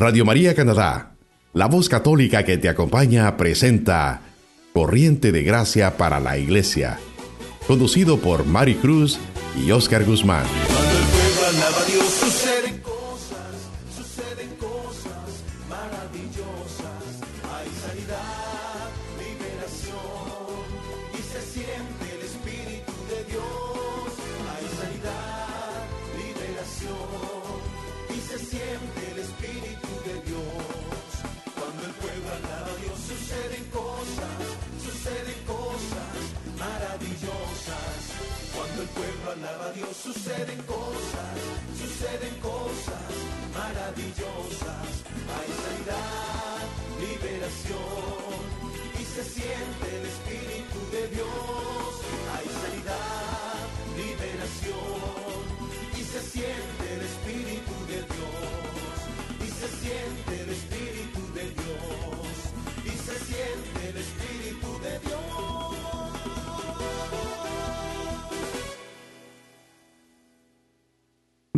Radio 0.00 0.24
María 0.24 0.54
Canadá, 0.54 1.16
la 1.52 1.66
voz 1.66 1.88
católica 1.88 2.44
que 2.44 2.56
te 2.56 2.68
acompaña, 2.68 3.36
presenta 3.36 4.20
Corriente 4.72 5.32
de 5.32 5.42
Gracia 5.42 5.96
para 5.96 6.20
la 6.20 6.38
Iglesia, 6.38 7.00
conducido 7.66 8.20
por 8.20 8.46
Mari 8.46 8.76
Cruz 8.76 9.18
y 9.60 9.72
Oscar 9.72 10.04
Guzmán. 10.04 10.46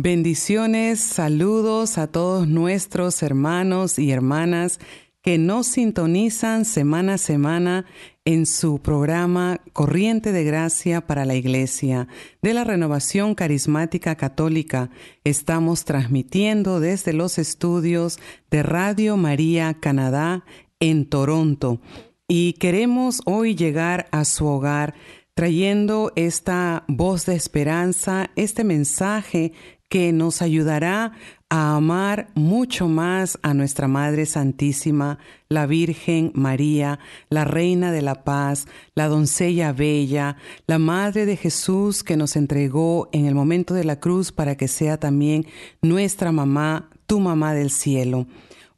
Bendiciones, 0.03 0.99
saludos 0.99 1.99
a 1.99 2.07
todos 2.07 2.47
nuestros 2.47 3.21
hermanos 3.21 3.99
y 3.99 4.09
hermanas 4.09 4.79
que 5.21 5.37
nos 5.37 5.67
sintonizan 5.67 6.65
semana 6.65 7.13
a 7.13 7.17
semana 7.19 7.85
en 8.25 8.47
su 8.47 8.79
programa 8.79 9.61
Corriente 9.73 10.31
de 10.31 10.43
Gracia 10.43 11.01
para 11.05 11.23
la 11.23 11.35
Iglesia 11.35 12.07
de 12.41 12.55
la 12.55 12.63
Renovación 12.63 13.35
Carismática 13.35 14.15
Católica. 14.15 14.89
Estamos 15.23 15.85
transmitiendo 15.85 16.79
desde 16.79 17.13
los 17.13 17.37
estudios 17.37 18.17
de 18.49 18.63
Radio 18.63 19.17
María 19.17 19.75
Canadá 19.75 20.45
en 20.79 21.05
Toronto 21.05 21.79
y 22.27 22.53
queremos 22.53 23.21
hoy 23.25 23.53
llegar 23.53 24.07
a 24.09 24.25
su 24.25 24.47
hogar 24.47 24.95
trayendo 25.35 26.11
esta 26.15 26.85
voz 26.87 27.27
de 27.27 27.35
esperanza, 27.35 28.31
este 28.35 28.63
mensaje 28.63 29.53
que 29.91 30.13
nos 30.13 30.41
ayudará 30.41 31.11
a 31.49 31.75
amar 31.75 32.29
mucho 32.33 32.87
más 32.87 33.37
a 33.41 33.53
nuestra 33.53 33.89
Madre 33.89 34.25
Santísima, 34.25 35.19
la 35.49 35.65
Virgen 35.65 36.31
María, 36.33 36.97
la 37.29 37.43
Reina 37.43 37.91
de 37.91 38.01
la 38.01 38.23
Paz, 38.23 38.67
la 38.95 39.09
doncella 39.09 39.73
bella, 39.73 40.37
la 40.65 40.79
Madre 40.79 41.25
de 41.25 41.35
Jesús 41.35 42.05
que 42.05 42.15
nos 42.15 42.37
entregó 42.37 43.09
en 43.11 43.25
el 43.25 43.35
momento 43.35 43.73
de 43.73 43.83
la 43.83 43.99
cruz 43.99 44.31
para 44.31 44.55
que 44.55 44.69
sea 44.69 44.97
también 44.97 45.45
nuestra 45.81 46.31
mamá, 46.31 46.89
tu 47.05 47.19
mamá 47.19 47.53
del 47.53 47.69
cielo. 47.69 48.27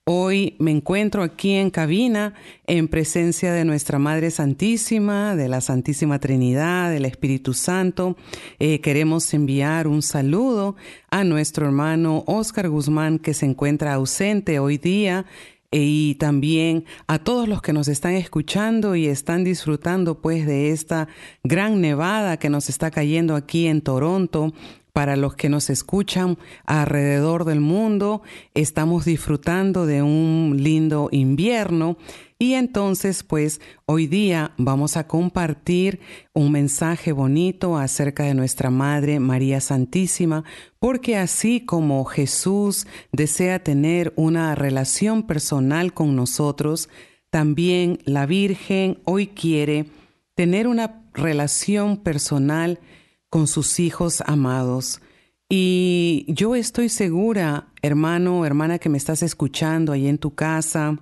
Hoy 0.06 0.58
me 0.59 0.72
encuentro 0.72 1.23
aquí 1.23 1.54
en 1.54 1.70
cabina 1.70 2.34
en 2.68 2.90
presencia 2.90 3.54
de 3.54 3.64
nuestra 3.64 4.00
Madre 4.00 4.32
Santísima, 4.32 5.34
de 5.38 5.48
la 5.48 5.62
Santísima 5.62 6.20
Trinidad, 6.20 6.91
del 6.91 7.06
Espíritu 7.06 7.53
Santo. 7.53 8.18
Eh, 8.59 8.81
queremos 8.81 9.34
enviar 9.34 9.88
un 9.88 10.02
saludo 10.02 10.75
a 11.09 11.24
nuestro 11.24 11.68
hermano 11.68 12.25
Oscar 12.28 12.68
Guzmán 12.68 13.18
que 13.18 13.34
se 13.34 13.46
encuentra 13.46 13.94
ausente 13.94 14.59
hoy 14.59 14.78
día 14.78 15.25
eh, 15.72 15.80
y 15.80 16.16
también 16.16 16.84
a 17.08 17.19
todos 17.19 17.47
los 17.47 17.62
que 17.62 17.72
nos 17.72 17.88
están 17.88 18.16
escuchando 18.16 18.97
y 18.97 19.08
están 19.08 19.46
disfrutando 19.46 20.19
pues 20.19 20.46
de 20.46 20.72
esta 20.72 21.08
gran 21.46 21.80
nevada 21.80 22.36
que 22.36 22.50
nos 22.50 22.68
está 22.68 22.92
cayendo 22.92 23.38
aquí 23.38 23.68
en 23.68 23.80
Toronto 23.81 24.52
para 24.94 25.16
los 25.16 25.36
que 25.36 25.50
nos 25.50 25.72
escuchan 25.72 26.38
alrededor 26.66 27.46
del 27.46 27.59
mundo, 27.59 28.22
estamos 28.54 29.06
disfrutando 29.06 29.88
de 29.88 30.04
un 30.04 30.58
lindo 30.59 31.09
invierno 31.12 31.98
y 32.38 32.54
entonces 32.54 33.24
pues 33.24 33.59
hoy 33.86 34.06
día 34.06 34.52
vamos 34.58 34.96
a 34.96 35.08
compartir 35.08 36.00
un 36.34 36.52
mensaje 36.52 37.12
bonito 37.12 37.78
acerca 37.78 38.24
de 38.24 38.36
nuestra 38.36 38.70
Madre 38.70 39.20
María 39.20 39.62
Santísima, 39.62 40.44
porque 40.78 41.18
así 41.18 41.66
como 41.66 42.06
Jesús 42.06 42.86
desea 43.12 43.64
tener 43.64 44.14
una 44.16 44.54
relación 44.54 45.24
personal 45.24 45.94
con 45.94 46.16
nosotros, 46.16 46.88
también 47.31 47.98
la 48.06 48.28
Virgen 48.28 49.00
hoy 49.06 49.28
quiere 49.28 49.88
tener 50.36 50.68
una 50.68 51.04
relación 51.14 51.98
personal 51.98 52.78
con 52.78 53.03
sus 53.47 53.79
hijos 53.79 54.21
amados. 54.27 55.01
Y 55.49 56.25
yo 56.27 56.55
estoy 56.55 56.89
segura, 56.89 57.67
hermano, 57.81 58.45
hermana 58.45 58.77
que 58.77 58.89
me 58.89 58.97
estás 58.97 59.23
escuchando 59.23 59.91
ahí 59.91 60.07
en 60.07 60.19
tu 60.19 60.35
casa, 60.35 60.99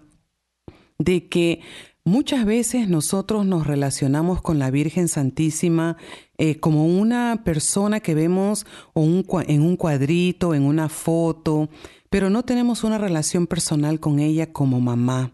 de 0.97 1.27
que 1.27 1.59
muchas 2.05 2.45
veces 2.45 2.87
nosotros 2.87 3.45
nos 3.45 3.67
relacionamos 3.67 4.41
con 4.41 4.59
la 4.59 4.71
Virgen 4.71 5.09
Santísima 5.09 5.97
eh, 6.37 6.57
como 6.57 6.85
una 6.85 7.41
persona 7.43 7.99
que 7.99 8.15
vemos 8.15 8.65
en 8.95 9.61
un 9.61 9.75
cuadrito, 9.75 10.53
en 10.55 10.63
una 10.63 10.87
foto, 10.87 11.69
pero 12.09 12.29
no 12.29 12.43
tenemos 12.43 12.85
una 12.85 12.97
relación 12.97 13.45
personal 13.45 13.99
con 13.99 14.19
ella 14.19 14.53
como 14.53 14.79
mamá. 14.79 15.33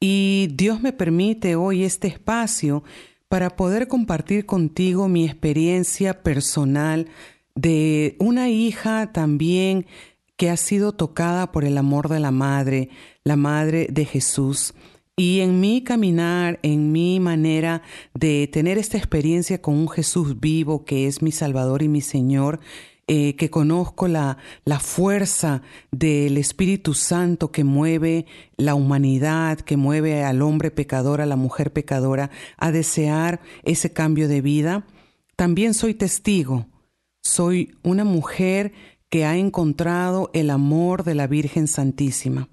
Y 0.00 0.48
Dios 0.52 0.82
me 0.82 0.92
permite 0.92 1.54
hoy 1.54 1.84
este 1.84 2.08
espacio 2.08 2.82
para 3.34 3.56
poder 3.56 3.88
compartir 3.88 4.46
contigo 4.46 5.08
mi 5.08 5.24
experiencia 5.24 6.22
personal 6.22 7.08
de 7.56 8.14
una 8.20 8.48
hija 8.48 9.10
también 9.12 9.86
que 10.36 10.50
ha 10.50 10.56
sido 10.56 10.92
tocada 10.92 11.50
por 11.50 11.64
el 11.64 11.76
amor 11.76 12.08
de 12.08 12.20
la 12.20 12.30
Madre, 12.30 12.90
la 13.24 13.34
Madre 13.34 13.88
de 13.90 14.04
Jesús. 14.04 14.72
Y 15.16 15.40
en 15.40 15.58
mi 15.58 15.82
caminar, 15.82 16.60
en 16.62 16.92
mi 16.92 17.18
manera 17.18 17.82
de 18.14 18.48
tener 18.52 18.78
esta 18.78 18.98
experiencia 18.98 19.60
con 19.60 19.74
un 19.74 19.88
Jesús 19.88 20.38
vivo 20.38 20.84
que 20.84 21.08
es 21.08 21.20
mi 21.20 21.32
Salvador 21.32 21.82
y 21.82 21.88
mi 21.88 22.02
Señor, 22.02 22.60
eh, 23.06 23.36
que 23.36 23.50
conozco 23.50 24.08
la, 24.08 24.38
la 24.64 24.80
fuerza 24.80 25.60
del 25.90 26.38
Espíritu 26.38 26.94
Santo 26.94 27.52
que 27.52 27.62
mueve 27.62 28.24
la 28.56 28.74
humanidad, 28.74 29.60
que 29.60 29.76
mueve 29.76 30.24
al 30.24 30.40
hombre 30.40 30.70
pecador, 30.70 31.20
a 31.20 31.26
la 31.26 31.36
mujer 31.36 31.72
pecadora, 31.72 32.30
a 32.56 32.72
desear 32.72 33.40
ese 33.62 33.92
cambio 33.92 34.26
de 34.26 34.40
vida. 34.40 34.86
También 35.36 35.74
soy 35.74 35.92
testigo, 35.94 36.66
soy 37.22 37.76
una 37.82 38.04
mujer 38.04 38.72
que 39.10 39.24
ha 39.24 39.36
encontrado 39.36 40.30
el 40.32 40.50
amor 40.50 41.04
de 41.04 41.14
la 41.14 41.26
Virgen 41.26 41.68
Santísima. 41.68 42.48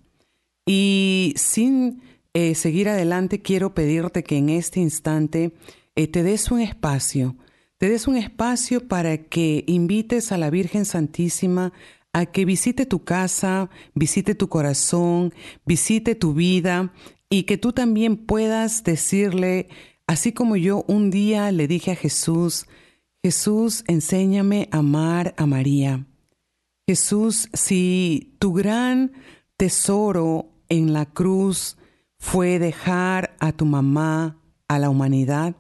Y 0.66 1.34
sin 1.38 2.01
eh, 2.34 2.56
seguir 2.56 2.90
adelante, 2.90 3.41
quiero 3.41 3.73
pedirte 3.73 4.23
que 4.23 4.38
en 4.38 4.50
este 4.50 4.79
instante 4.79 5.53
eh, 5.95 6.07
te 6.07 6.23
des 6.23 6.51
un 6.51 6.61
espacio 6.61 7.35
te 7.81 7.89
des 7.89 8.07
un 8.07 8.15
espacio 8.15 8.87
para 8.87 9.17
que 9.17 9.63
invites 9.65 10.31
a 10.31 10.37
la 10.37 10.51
Virgen 10.51 10.85
Santísima 10.85 11.73
a 12.13 12.27
que 12.27 12.45
visite 12.45 12.85
tu 12.85 13.03
casa, 13.03 13.71
visite 13.95 14.35
tu 14.35 14.49
corazón, 14.49 15.33
visite 15.66 16.13
tu 16.13 16.35
vida 16.35 16.93
y 17.28 17.45
que 17.45 17.57
tú 17.57 17.73
también 17.73 18.17
puedas 18.17 18.83
decirle, 18.83 19.67
así 20.05 20.31
como 20.31 20.57
yo 20.57 20.85
un 20.87 21.09
día 21.09 21.51
le 21.51 21.67
dije 21.67 21.89
a 21.89 21.95
Jesús, 21.95 22.67
Jesús, 23.23 23.84
enséñame 23.87 24.69
a 24.72 24.77
amar 24.77 25.34
a 25.37 25.47
María. 25.47 26.05
Jesús, 26.87 27.49
si 27.51 28.35
tu 28.37 28.53
gran 28.53 29.11
tesoro 29.57 30.51
en 30.69 30.93
la 30.93 31.07
cruz 31.07 31.77
fue 32.19 32.59
dejar 32.59 33.35
a 33.39 33.51
tu 33.51 33.66
mamá 33.66 34.37
a 34.67 34.77
la 34.77 34.91
humanidad, 34.91 35.55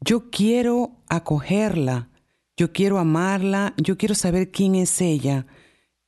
yo 0.00 0.30
quiero 0.30 0.96
acogerla, 1.08 2.08
yo 2.56 2.72
quiero 2.72 2.98
amarla, 2.98 3.74
yo 3.76 3.96
quiero 3.96 4.14
saber 4.14 4.50
quién 4.50 4.74
es 4.74 5.00
ella 5.00 5.46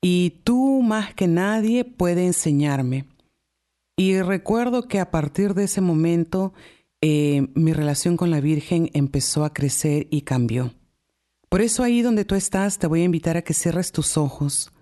y 0.01 0.41
tú 0.45 0.83
más 0.83 1.15
que 1.15 1.29
nadie 1.29 1.85
puede 1.85 2.27
enseñarme. 2.27 3.07
Y 3.97 4.21
recuerdo 4.21 4.89
que 4.89 4.99
a 4.99 5.11
partir 5.11 5.55
de 5.55 5.65
ese 5.65 5.81
momento 5.81 6.53
eh, 7.01 7.49
mi 7.55 7.73
relación 7.73 8.17
con 8.17 8.31
la 8.31 8.41
Virgen 8.41 8.91
empezó 8.95 9.45
a 9.45 9.53
crecer 9.53 10.07
y 10.11 10.23
cambió. 10.23 10.73
Por 11.49 11.61
eso 11.61 11.83
ahí 11.83 12.01
donde 12.01 12.25
tú 12.25 12.35
estás 12.35 12.79
te 12.79 12.87
voy 12.87 13.03
a 13.03 13.05
invitar 13.05 13.37
a 13.37 13.43
que 13.43 13.55
cierres 13.55 13.93
tus 13.93 14.17
ojos, 14.17 14.73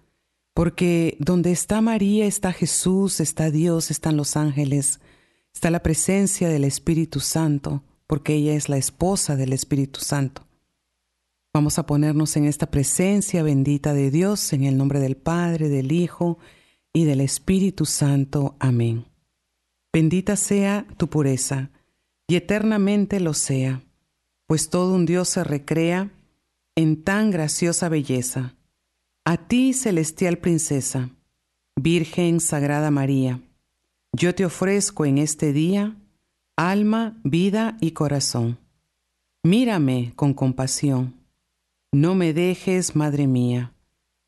porque 0.54 1.16
donde 1.18 1.50
está 1.50 1.80
María 1.80 2.26
está 2.26 2.52
Jesús, 2.52 3.20
está 3.20 3.50
Dios, 3.50 3.90
están 3.90 4.16
los 4.16 4.36
ángeles, 4.36 5.00
está 5.52 5.70
la 5.70 5.82
presencia 5.82 6.48
del 6.48 6.64
Espíritu 6.64 7.20
Santo, 7.20 7.82
porque 8.10 8.34
ella 8.34 8.54
es 8.54 8.68
la 8.68 8.76
esposa 8.76 9.36
del 9.36 9.52
Espíritu 9.52 10.00
Santo. 10.00 10.44
Vamos 11.54 11.78
a 11.78 11.86
ponernos 11.86 12.36
en 12.36 12.44
esta 12.44 12.68
presencia 12.68 13.44
bendita 13.44 13.94
de 13.94 14.10
Dios, 14.10 14.52
en 14.52 14.64
el 14.64 14.76
nombre 14.76 14.98
del 14.98 15.16
Padre, 15.16 15.68
del 15.68 15.92
Hijo 15.92 16.36
y 16.92 17.04
del 17.04 17.20
Espíritu 17.20 17.86
Santo. 17.86 18.56
Amén. 18.58 19.04
Bendita 19.92 20.34
sea 20.34 20.88
tu 20.96 21.08
pureza, 21.08 21.70
y 22.26 22.34
eternamente 22.34 23.20
lo 23.20 23.32
sea, 23.32 23.84
pues 24.48 24.70
todo 24.70 24.92
un 24.92 25.06
Dios 25.06 25.28
se 25.28 25.44
recrea 25.44 26.10
en 26.74 27.04
tan 27.04 27.30
graciosa 27.30 27.88
belleza. 27.88 28.56
A 29.24 29.36
ti, 29.36 29.72
celestial 29.72 30.38
princesa, 30.38 31.10
Virgen 31.76 32.40
Sagrada 32.40 32.90
María, 32.90 33.40
yo 34.12 34.34
te 34.34 34.44
ofrezco 34.44 35.04
en 35.04 35.18
este 35.18 35.52
día 35.52 35.96
alma, 36.68 37.18
vida 37.24 37.78
y 37.80 37.92
corazón. 37.92 38.58
Mírame 39.42 40.12
con 40.14 40.34
compasión. 40.34 41.14
No 41.90 42.14
me 42.14 42.34
dejes, 42.34 42.94
Madre 42.94 43.26
mía, 43.26 43.72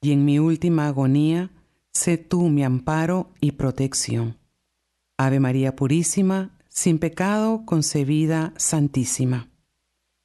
y 0.01 0.13
en 0.13 0.25
mi 0.25 0.39
última 0.39 0.87
agonía, 0.87 1.51
sé 1.93 2.17
tú 2.17 2.49
mi 2.49 2.65
amparo 2.65 3.31
y 3.41 3.53
protección. 3.53 4.39
Ave 5.19 5.41
María 5.41 5.77
Purísima, 5.77 6.59
sin 6.71 6.99
pecado 6.99 7.65
concebida, 7.67 8.55
Santísima. 8.57 9.51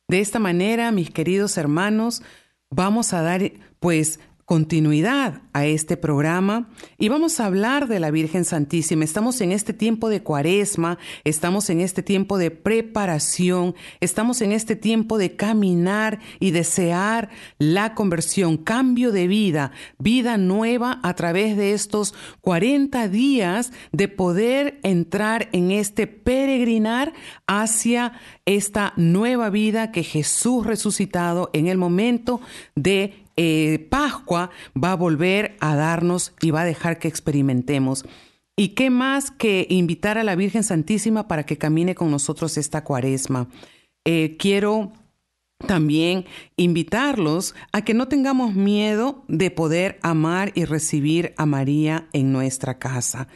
De 0.08 0.22
esta 0.22 0.40
manera, 0.40 0.94
mis 0.94 1.12
queridos 1.12 1.58
hermanos, 1.58 2.24
vamos 2.70 3.12
a 3.12 3.22
dar 3.22 3.52
pues 3.82 4.22
continuidad 4.48 5.42
a 5.52 5.66
este 5.66 5.98
programa 5.98 6.70
y 6.98 7.10
vamos 7.10 7.42
a 7.42 7.48
hablar 7.48 7.90
de 7.90 8.00
la 8.00 8.12
Virgen 8.12 8.46
Santísima. 8.46 9.04
Estamos 9.04 9.42
en 9.42 9.52
este 9.52 9.74
tiempo 9.74 10.08
de 10.08 10.24
cuaresma, 10.24 11.00
estamos 11.26 11.70
en 11.70 11.82
este 11.82 12.02
tiempo 12.02 12.38
de 12.38 12.50
preparación, 12.50 13.76
estamos 14.00 14.42
en 14.42 14.54
este 14.54 14.78
tiempo 14.78 15.18
de 15.18 15.36
caminar 15.36 16.20
y 16.40 16.52
desear 16.52 17.28
la 17.58 17.94
conversión, 17.94 18.56
cambio 18.56 19.12
de 19.12 19.28
vida, 19.28 19.74
vida 20.00 20.38
nueva 20.38 21.02
a 21.04 21.14
través 21.14 21.58
de 21.58 21.74
estos 21.74 22.16
40 22.40 23.10
días 23.10 23.74
de 23.92 24.08
poder 24.08 24.80
entrar 24.84 25.50
en 25.52 25.72
este 25.72 26.08
peregrinar 26.08 27.12
hacia 27.48 28.14
esta 28.46 28.94
nueva 28.96 29.50
vida 29.50 29.92
que 29.92 30.04
Jesús 30.04 30.66
resucitado 30.66 31.50
en 31.52 31.68
el 31.68 31.78
momento 31.78 32.40
de 32.76 33.27
eh, 33.38 33.88
Pascua 33.90 34.50
va 34.76 34.92
a 34.92 34.96
volver 34.96 35.56
a 35.60 35.76
darnos 35.76 36.34
y 36.42 36.52
va 36.52 36.62
a 36.62 36.66
dejar 36.66 37.00
que 37.00 37.08
experimentemos. 37.08 38.06
¿Y 38.56 38.70
qué 38.70 38.90
más 38.90 39.30
que 39.30 39.68
invitar 39.70 40.18
a 40.18 40.24
la 40.24 40.36
Virgen 40.36 40.64
Santísima 40.64 41.28
para 41.28 41.46
que 41.46 41.60
camine 41.60 41.94
con 41.94 42.10
nosotros 42.10 42.58
esta 42.58 42.84
cuaresma? 42.84 43.48
Eh, 44.04 44.36
quiero 44.40 44.94
también 45.66 46.26
invitarlos 46.56 47.56
a 47.72 47.84
que 47.84 47.94
no 47.94 48.08
tengamos 48.08 48.56
miedo 48.56 49.24
de 49.28 49.52
poder 49.52 50.00
amar 50.02 50.52
y 50.56 50.66
recibir 50.66 51.34
a 51.38 51.46
María 51.46 52.08
en 52.14 52.32
nuestra 52.32 52.80
casa. 52.80 53.28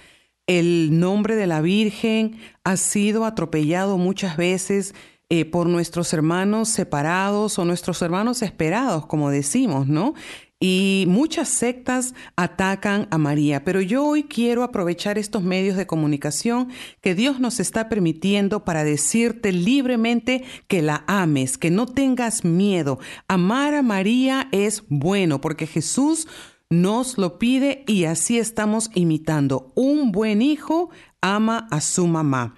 El 0.47 0.99
nombre 0.99 1.35
de 1.35 1.47
la 1.47 1.61
Virgen 1.61 2.37
ha 2.63 2.77
sido 2.77 3.25
atropellado 3.25 3.97
muchas 3.97 4.37
veces 4.37 4.95
eh, 5.33 5.45
por 5.45 5.67
nuestros 5.67 6.11
hermanos 6.11 6.67
separados 6.67 7.57
o 7.57 7.63
nuestros 7.63 8.01
hermanos 8.01 8.41
esperados, 8.41 9.05
como 9.05 9.29
decimos, 9.29 9.87
¿no? 9.87 10.13
Y 10.59 11.05
muchas 11.07 11.47
sectas 11.47 12.13
atacan 12.35 13.07
a 13.11 13.17
María, 13.17 13.63
pero 13.63 13.79
yo 13.79 14.03
hoy 14.03 14.23
quiero 14.23 14.61
aprovechar 14.61 15.17
estos 15.17 15.41
medios 15.41 15.77
de 15.77 15.87
comunicación 15.87 16.67
que 16.99 17.15
Dios 17.15 17.39
nos 17.39 17.61
está 17.61 17.87
permitiendo 17.87 18.65
para 18.65 18.83
decirte 18.83 19.53
libremente 19.53 20.43
que 20.67 20.81
la 20.81 21.05
ames, 21.07 21.57
que 21.57 21.71
no 21.71 21.85
tengas 21.85 22.43
miedo. 22.43 22.99
Amar 23.29 23.73
a 23.73 23.83
María 23.83 24.49
es 24.51 24.83
bueno 24.89 25.39
porque 25.39 25.65
Jesús 25.65 26.27
nos 26.69 27.17
lo 27.17 27.39
pide 27.39 27.85
y 27.87 28.03
así 28.03 28.37
estamos 28.37 28.91
imitando. 28.95 29.71
Un 29.75 30.11
buen 30.11 30.41
hijo 30.41 30.89
ama 31.21 31.69
a 31.71 31.79
su 31.79 32.05
mamá. 32.05 32.53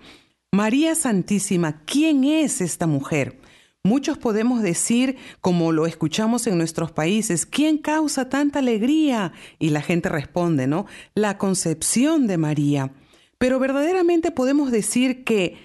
María 0.53 0.93
Santísima, 0.93 1.81
¿quién 1.83 2.25
es 2.25 2.61
esta 2.61 2.85
mujer? 2.85 3.39
Muchos 3.83 4.19
podemos 4.19 4.61
decir, 4.61 5.17
como 5.41 5.71
lo 5.71 5.87
escuchamos 5.87 6.45
en 6.45 6.59
nuestros 6.59 6.91
países, 6.91 7.47
¿quién 7.47 7.79
causa 7.79 8.29
tanta 8.29 8.59
alegría? 8.59 9.33
Y 9.57 9.71
la 9.71 9.81
gente 9.81 10.09
responde, 10.09 10.67
¿no? 10.67 10.85
La 11.15 11.39
concepción 11.39 12.27
de 12.27 12.37
María. 12.37 12.93
Pero 13.39 13.57
verdaderamente 13.57 14.29
podemos 14.29 14.69
decir 14.69 15.23
que 15.23 15.57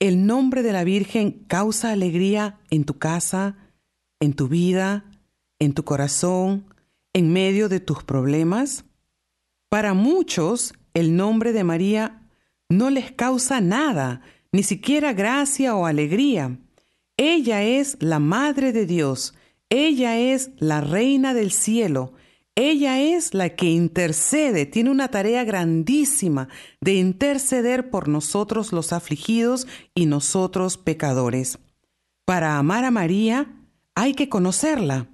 el 0.00 0.26
nombre 0.26 0.64
de 0.64 0.72
la 0.72 0.82
Virgen 0.82 1.44
causa 1.46 1.92
alegría 1.92 2.58
en 2.70 2.82
tu 2.82 2.98
casa, 2.98 3.56
en 4.18 4.32
tu 4.32 4.48
vida, 4.48 5.04
en 5.60 5.72
tu 5.72 5.84
corazón, 5.84 6.66
en 7.12 7.32
medio 7.32 7.68
de 7.68 7.78
tus 7.78 8.02
problemas. 8.02 8.86
Para 9.68 9.94
muchos, 9.94 10.74
el 10.94 11.14
nombre 11.14 11.52
de 11.52 11.62
María 11.62 12.25
no 12.68 12.90
les 12.90 13.12
causa 13.12 13.60
nada, 13.60 14.22
ni 14.52 14.62
siquiera 14.62 15.12
gracia 15.12 15.74
o 15.74 15.86
alegría. 15.86 16.58
Ella 17.16 17.62
es 17.62 17.96
la 18.00 18.18
Madre 18.18 18.72
de 18.72 18.86
Dios, 18.86 19.34
ella 19.70 20.18
es 20.18 20.50
la 20.58 20.80
Reina 20.80 21.34
del 21.34 21.50
cielo, 21.50 22.12
ella 22.54 23.00
es 23.00 23.34
la 23.34 23.50
que 23.50 23.66
intercede, 23.66 24.64
tiene 24.64 24.90
una 24.90 25.08
tarea 25.08 25.44
grandísima 25.44 26.48
de 26.80 26.94
interceder 26.94 27.90
por 27.90 28.08
nosotros 28.08 28.72
los 28.72 28.92
afligidos 28.92 29.66
y 29.94 30.06
nosotros 30.06 30.78
pecadores. 30.78 31.58
Para 32.24 32.58
amar 32.58 32.84
a 32.84 32.90
María 32.90 33.52
hay 33.94 34.14
que 34.14 34.28
conocerla, 34.28 35.08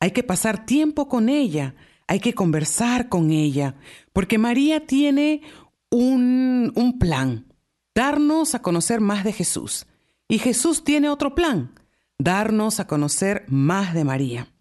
hay 0.00 0.12
que 0.12 0.22
pasar 0.22 0.64
tiempo 0.64 1.08
con 1.08 1.28
ella, 1.28 1.74
hay 2.06 2.20
que 2.20 2.34
conversar 2.34 3.08
con 3.10 3.30
ella, 3.30 3.74
porque 4.14 4.38
María 4.38 4.86
tiene 4.86 5.42
un, 5.90 6.72
un 6.74 6.98
plan, 6.98 7.46
darnos 7.94 8.54
a 8.54 8.62
conocer 8.62 9.00
más 9.00 9.24
de 9.24 9.32
Jesús. 9.32 9.86
Y 10.28 10.38
Jesús 10.38 10.84
tiene 10.84 11.08
otro 11.08 11.34
plan, 11.34 11.72
darnos 12.18 12.80
a 12.80 12.86
conocer 12.86 13.44
más 13.48 13.94
de 13.94 14.04
María. 14.04 14.52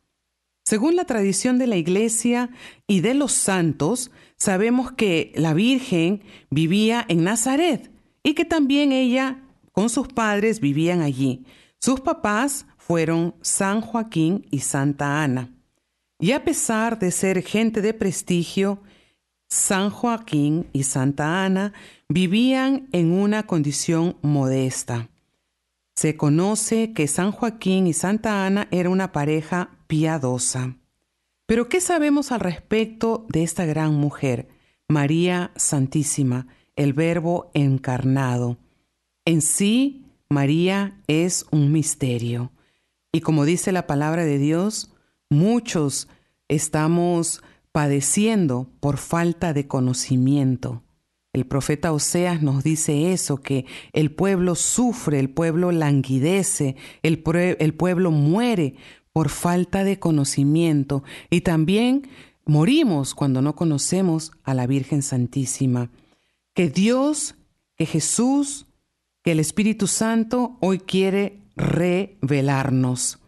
Según 0.66 0.96
la 0.98 1.06
tradición 1.06 1.58
de 1.58 1.68
la 1.68 1.78
Iglesia 1.78 2.50
y 2.88 3.00
de 3.00 3.14
los 3.14 3.32
santos, 3.32 4.12
sabemos 4.38 4.92
que 4.92 5.32
la 5.36 5.54
Virgen 5.54 6.24
vivía 6.50 7.06
en 7.08 7.24
Nazaret 7.24 7.90
y 8.22 8.34
que 8.34 8.44
también 8.44 8.92
ella 8.92 9.44
con 9.72 9.90
sus 9.90 10.10
padres 10.10 10.60
vivían 10.60 11.02
allí. 11.02 11.46
Sus 11.80 12.02
papás 12.02 12.66
fueron 12.78 13.36
San 13.42 13.80
Joaquín 13.80 14.46
y 14.52 14.60
Santa 14.60 15.24
Ana. 15.24 15.54
Y 16.20 16.32
a 16.32 16.44
pesar 16.44 17.00
de 17.00 17.12
ser 17.12 17.44
gente 17.44 17.82
de 17.82 17.94
prestigio, 17.94 18.82
San 19.50 19.90
Joaquín 19.90 20.68
y 20.74 20.84
Santa 20.84 21.46
Ana 21.46 21.74
vivían 22.10 22.90
en 22.92 23.12
una 23.12 23.48
condición 23.48 24.18
modesta. 24.22 25.10
Se 25.96 26.18
conoce 26.18 26.94
que 26.94 27.08
San 27.08 27.32
Joaquín 27.32 27.88
y 27.88 27.94
Santa 27.94 28.46
Ana 28.46 28.68
era 28.72 28.90
una 28.90 29.12
pareja 29.12 29.72
piadosa. 29.88 30.76
Pero 31.46 31.70
¿qué 31.70 31.80
sabemos 31.80 32.32
al 32.32 32.42
respecto 32.42 33.26
de 33.30 33.44
esta 33.44 33.66
gran 33.66 33.96
mujer, 33.96 34.50
María 34.90 35.52
Santísima, 35.56 36.48
el 36.76 36.92
Verbo 36.94 37.50
encarnado? 37.54 38.58
En 39.24 39.42
sí, 39.42 40.06
María 40.30 41.00
es 41.08 41.46
un 41.52 41.72
misterio. 41.72 42.52
Y 43.14 43.22
como 43.22 43.46
dice 43.46 43.72
la 43.72 43.88
palabra 43.88 44.26
de 44.26 44.38
Dios, 44.38 44.94
muchos 45.30 46.10
estamos 46.50 47.42
padeciendo 47.78 48.72
por 48.80 48.98
falta 48.98 49.54
de 49.54 49.68
conocimiento. 49.68 50.82
El 51.32 51.46
profeta 51.46 51.94
Oseas 51.94 52.42
nos 52.42 52.64
dice 52.64 53.14
eso, 53.14 53.38
que 53.38 53.68
el 53.94 54.12
pueblo 54.12 54.56
sufre, 54.56 55.20
el 55.20 55.30
pueblo 55.30 55.72
languidece, 55.72 56.76
el, 57.04 57.20
pueblo 57.22 58.10
muere 58.10 58.78
por 59.14 59.30
falta 59.30 59.84
de 59.84 60.00
conocimiento 60.00 61.04
y 61.30 61.42
también 61.42 62.10
morimos 62.46 63.14
cuando 63.14 63.44
no 63.44 63.56
conocemos 63.56 64.32
a 64.42 64.56
la 64.56 64.66
Virgen 64.66 65.04
Santísima. 65.04 65.92
Que 66.56 66.72
Dios, 66.72 67.36
que 67.76 67.86
Jesús, 67.86 68.66
que 69.22 69.34
el 69.34 69.40
Espíritu 69.40 69.86
Santo 69.86 70.58
hoy 70.62 70.80
quiere 70.80 71.44
revelarnos. 71.56 73.20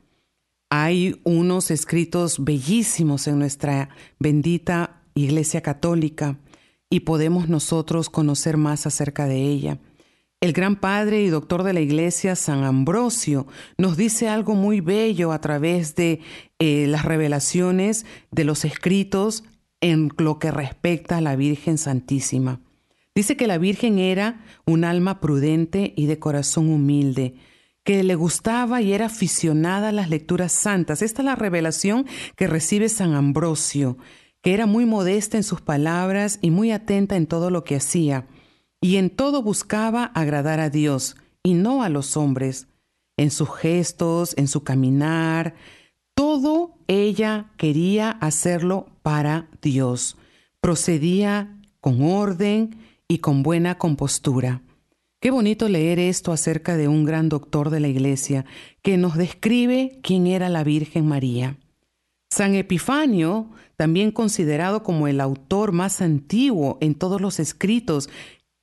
Hay 0.71 1.19
unos 1.23 1.71
escritos 1.71 2.43
bellísimos 2.43 3.27
en 3.27 3.39
nuestra 3.39 3.89
bendita 4.19 5.01
Iglesia 5.15 5.61
Católica 5.61 6.37
y 6.91 7.01
podemos 7.01 7.49
nosotros 7.49 8.11
conocer 8.11 8.57
más 8.57 8.85
acerca 8.85 9.25
de 9.25 9.41
ella. 9.41 9.79
El 10.41 10.53
gran 10.53 10.75
padre 10.75 11.23
y 11.23 11.29
doctor 11.29 11.63
de 11.63 11.73
la 11.73 11.81
Iglesia, 11.81 12.35
San 12.35 12.63
Ambrosio, 12.63 13.47
nos 13.79 13.97
dice 13.97 14.29
algo 14.29 14.53
muy 14.53 14.79
bello 14.79 15.31
a 15.31 15.41
través 15.41 15.95
de 15.95 16.21
eh, 16.59 16.85
las 16.87 17.03
revelaciones 17.03 18.05
de 18.29 18.43
los 18.43 18.63
escritos 18.63 19.43
en 19.81 20.11
lo 20.17 20.37
que 20.37 20.51
respecta 20.51 21.17
a 21.17 21.21
la 21.21 21.35
Virgen 21.35 21.79
Santísima. 21.79 22.61
Dice 23.15 23.35
que 23.35 23.47
la 23.47 23.57
Virgen 23.57 23.97
era 23.97 24.45
un 24.65 24.83
alma 24.83 25.19
prudente 25.19 25.93
y 25.97 26.05
de 26.05 26.19
corazón 26.19 26.69
humilde, 26.69 27.33
que 27.83 28.03
le 28.03 28.15
gustaba 28.15 28.81
y 28.81 28.93
era 28.93 29.07
aficionada 29.07 29.89
a 29.89 29.91
las 29.91 30.09
lecturas 30.09 30.51
santas. 30.51 31.01
Esta 31.01 31.21
es 31.21 31.25
la 31.25 31.35
revelación 31.35 32.05
que 32.35 32.47
recibe 32.47 32.89
San 32.89 33.13
Ambrosio, 33.13 33.97
que 34.41 34.53
era 34.53 34.65
muy 34.65 34.85
modesta 34.85 35.37
en 35.37 35.43
sus 35.43 35.61
palabras 35.61 36.39
y 36.41 36.51
muy 36.51 36.71
atenta 36.71 37.15
en 37.15 37.27
todo 37.27 37.49
lo 37.49 37.63
que 37.63 37.75
hacía, 37.75 38.27
y 38.81 38.97
en 38.97 39.09
todo 39.09 39.41
buscaba 39.41 40.05
agradar 40.05 40.59
a 40.59 40.69
Dios 40.69 41.17
y 41.43 41.53
no 41.53 41.83
a 41.83 41.89
los 41.89 42.15
hombres, 42.15 42.67
en 43.17 43.31
sus 43.31 43.53
gestos, 43.53 44.33
en 44.37 44.47
su 44.47 44.63
caminar, 44.63 45.55
todo 46.19 46.75
ella 46.87 47.51
quería 47.57 48.11
hacerlo 48.11 48.87
para 49.03 49.47
Dios. 49.61 50.17
Procedía 50.59 51.57
con 51.79 52.01
orden 52.01 52.77
y 53.07 53.19
con 53.19 53.41
buena 53.41 53.77
compostura. 53.77 54.61
Qué 55.21 55.31
bonito 55.31 55.67
leer 55.67 55.99
esto 55.99 56.31
acerca 56.31 56.77
de 56.77 56.87
un 56.87 57.03
gran 57.03 57.27
doctor 57.27 57.71
de 57.71 57.81
la 57.81 57.89
Iglesia 57.89 58.45
que 58.81 58.97
nos 58.97 59.17
describe 59.17 59.99
quién 60.01 60.27
era 60.27 60.47
la 60.47 60.63
Virgen 60.63 61.07
María. 61.07 61.57
San 62.31 62.55
Epifanio, 62.55 63.49
también 63.75 64.11
considerado 64.11 64.81
como 64.81 65.09
el 65.09 65.19
autor 65.19 65.73
más 65.73 66.01
antiguo 66.01 66.77
en 66.79 66.95
todos 66.95 67.19
los 67.19 67.41
escritos 67.41 68.09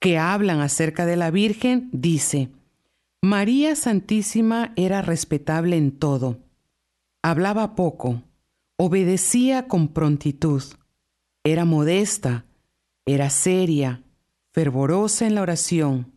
que 0.00 0.16
hablan 0.16 0.60
acerca 0.60 1.04
de 1.04 1.16
la 1.16 1.30
Virgen, 1.30 1.90
dice, 1.92 2.48
María 3.22 3.76
Santísima 3.76 4.72
era 4.76 5.02
respetable 5.02 5.76
en 5.76 5.90
todo, 5.90 6.38
hablaba 7.22 7.74
poco, 7.74 8.22
obedecía 8.78 9.68
con 9.68 9.88
prontitud, 9.88 10.62
era 11.44 11.66
modesta, 11.66 12.46
era 13.04 13.28
seria, 13.28 14.02
fervorosa 14.52 15.26
en 15.26 15.34
la 15.34 15.42
oración, 15.42 16.15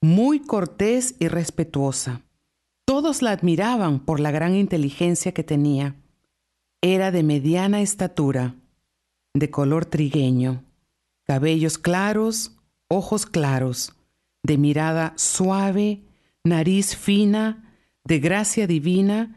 muy 0.00 0.40
cortés 0.40 1.14
y 1.18 1.28
respetuosa. 1.28 2.22
Todos 2.84 3.22
la 3.22 3.32
admiraban 3.32 4.00
por 4.00 4.20
la 4.20 4.30
gran 4.30 4.54
inteligencia 4.56 5.32
que 5.32 5.44
tenía. 5.44 5.94
Era 6.82 7.10
de 7.10 7.22
mediana 7.22 7.82
estatura, 7.82 8.56
de 9.34 9.50
color 9.50 9.86
trigueño, 9.86 10.64
cabellos 11.24 11.78
claros, 11.78 12.56
ojos 12.88 13.26
claros, 13.26 13.94
de 14.42 14.58
mirada 14.58 15.12
suave, 15.16 16.02
nariz 16.42 16.96
fina, 16.96 17.76
de 18.04 18.18
gracia 18.18 18.66
divina, 18.66 19.36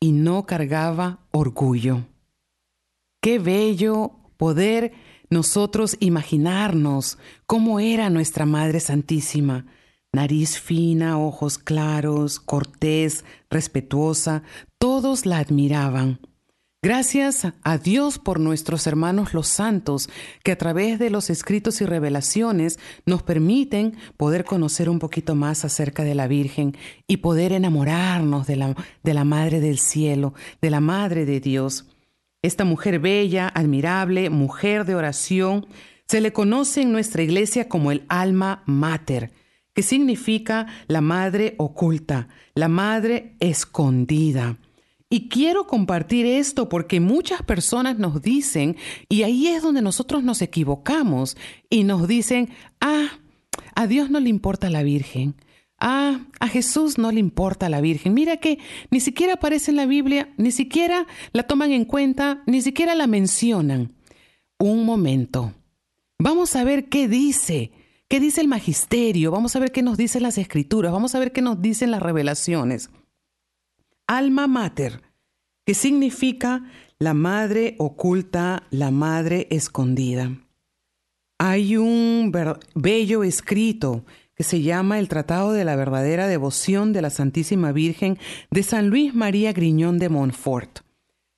y 0.00 0.12
no 0.12 0.46
cargaba 0.46 1.20
orgullo. 1.32 2.06
Qué 3.20 3.38
bello 3.38 4.12
poder 4.36 4.92
nosotros 5.30 5.96
imaginarnos 6.00 7.18
cómo 7.46 7.80
era 7.80 8.10
nuestra 8.10 8.46
Madre 8.46 8.78
Santísima, 8.80 9.66
nariz 10.16 10.58
fina, 10.58 11.18
ojos 11.18 11.58
claros, 11.58 12.40
cortés, 12.40 13.24
respetuosa, 13.48 14.42
todos 14.78 15.26
la 15.26 15.38
admiraban. 15.38 16.20
Gracias 16.82 17.48
a 17.62 17.78
Dios 17.78 18.18
por 18.18 18.38
nuestros 18.38 18.86
hermanos 18.86 19.34
los 19.34 19.48
santos, 19.48 20.08
que 20.44 20.52
a 20.52 20.58
través 20.58 20.98
de 20.98 21.10
los 21.10 21.30
escritos 21.30 21.80
y 21.80 21.86
revelaciones 21.86 22.78
nos 23.06 23.22
permiten 23.22 23.96
poder 24.16 24.44
conocer 24.44 24.88
un 24.88 24.98
poquito 24.98 25.34
más 25.34 25.64
acerca 25.64 26.04
de 26.04 26.14
la 26.14 26.28
Virgen 26.28 26.76
y 27.06 27.18
poder 27.18 27.52
enamorarnos 27.52 28.46
de 28.46 28.56
la, 28.56 28.74
de 29.02 29.14
la 29.14 29.24
Madre 29.24 29.60
del 29.60 29.78
Cielo, 29.78 30.34
de 30.62 30.70
la 30.70 30.80
Madre 30.80 31.26
de 31.26 31.40
Dios. 31.40 31.86
Esta 32.42 32.64
mujer 32.64 33.00
bella, 33.00 33.48
admirable, 33.48 34.30
mujer 34.30 34.84
de 34.84 34.94
oración, 34.94 35.66
se 36.06 36.20
le 36.20 36.32
conoce 36.32 36.82
en 36.82 36.92
nuestra 36.92 37.22
iglesia 37.22 37.68
como 37.68 37.90
el 37.90 38.04
alma 38.08 38.62
mater, 38.66 39.32
que 39.76 39.82
significa 39.82 40.66
la 40.88 41.02
madre 41.02 41.54
oculta, 41.58 42.28
la 42.54 42.66
madre 42.66 43.36
escondida. 43.40 44.56
Y 45.10 45.28
quiero 45.28 45.66
compartir 45.66 46.24
esto 46.24 46.70
porque 46.70 46.98
muchas 46.98 47.42
personas 47.42 47.98
nos 47.98 48.22
dicen, 48.22 48.76
y 49.10 49.22
ahí 49.24 49.48
es 49.48 49.62
donde 49.62 49.82
nosotros 49.82 50.24
nos 50.24 50.40
equivocamos, 50.40 51.36
y 51.68 51.84
nos 51.84 52.08
dicen, 52.08 52.48
ah, 52.80 53.18
a 53.74 53.86
Dios 53.86 54.08
no 54.08 54.18
le 54.18 54.30
importa 54.30 54.70
la 54.70 54.82
Virgen. 54.82 55.34
Ah, 55.78 56.20
a 56.40 56.48
Jesús 56.48 56.96
no 56.96 57.12
le 57.12 57.20
importa 57.20 57.68
la 57.68 57.82
Virgen. 57.82 58.14
Mira 58.14 58.38
que 58.38 58.58
ni 58.90 59.00
siquiera 59.00 59.34
aparece 59.34 59.72
en 59.72 59.76
la 59.76 59.84
Biblia, 59.84 60.32
ni 60.38 60.52
siquiera 60.52 61.06
la 61.34 61.42
toman 61.42 61.72
en 61.72 61.84
cuenta, 61.84 62.42
ni 62.46 62.62
siquiera 62.62 62.94
la 62.94 63.06
mencionan. 63.06 63.92
Un 64.58 64.86
momento. 64.86 65.52
Vamos 66.18 66.56
a 66.56 66.64
ver 66.64 66.88
qué 66.88 67.08
dice, 67.08 67.72
qué 68.08 68.20
dice 68.20 68.40
el 68.40 68.48
magisterio, 68.48 69.30
vamos 69.30 69.56
a 69.56 69.58
ver 69.58 69.72
qué 69.72 69.82
nos 69.82 69.96
dicen 69.96 70.22
las 70.22 70.38
escrituras, 70.38 70.92
vamos 70.92 71.14
a 71.14 71.18
ver 71.18 71.32
qué 71.32 71.42
nos 71.42 71.60
dicen 71.60 71.90
las 71.90 72.02
revelaciones. 72.02 72.90
Alma 74.06 74.46
mater, 74.46 75.02
que 75.64 75.74
significa 75.74 76.70
la 76.98 77.12
madre 77.14 77.74
oculta, 77.78 78.62
la 78.70 78.90
madre 78.90 79.48
escondida. 79.50 80.30
Hay 81.38 81.76
un 81.76 82.32
bello 82.74 83.24
escrito 83.24 84.04
que 84.34 84.44
se 84.44 84.62
llama 84.62 84.98
El 84.98 85.08
Tratado 85.08 85.52
de 85.52 85.64
la 85.64 85.76
Verdadera 85.76 86.28
Devoción 86.28 86.92
de 86.92 87.02
la 87.02 87.10
Santísima 87.10 87.72
Virgen 87.72 88.18
de 88.50 88.62
San 88.62 88.88
Luis 88.88 89.14
María 89.14 89.52
Griñón 89.52 89.98
de 89.98 90.08
Montfort. 90.08 90.80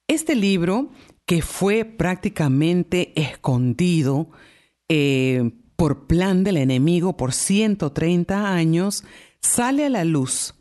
Este 0.09 0.35
libro, 0.35 0.91
que 1.25 1.43
fue 1.43 1.85
prácticamente 1.85 3.13
escondido 3.21 4.31
eh, 4.89 5.51
por 5.79 6.09
plan 6.09 6.43
del 6.43 6.57
enemigo 6.57 7.17
por 7.17 7.33
130 7.33 8.53
años, 8.53 9.05
sale 9.41 9.87
a 9.87 9.89
la 9.89 10.05
luz. 10.05 10.57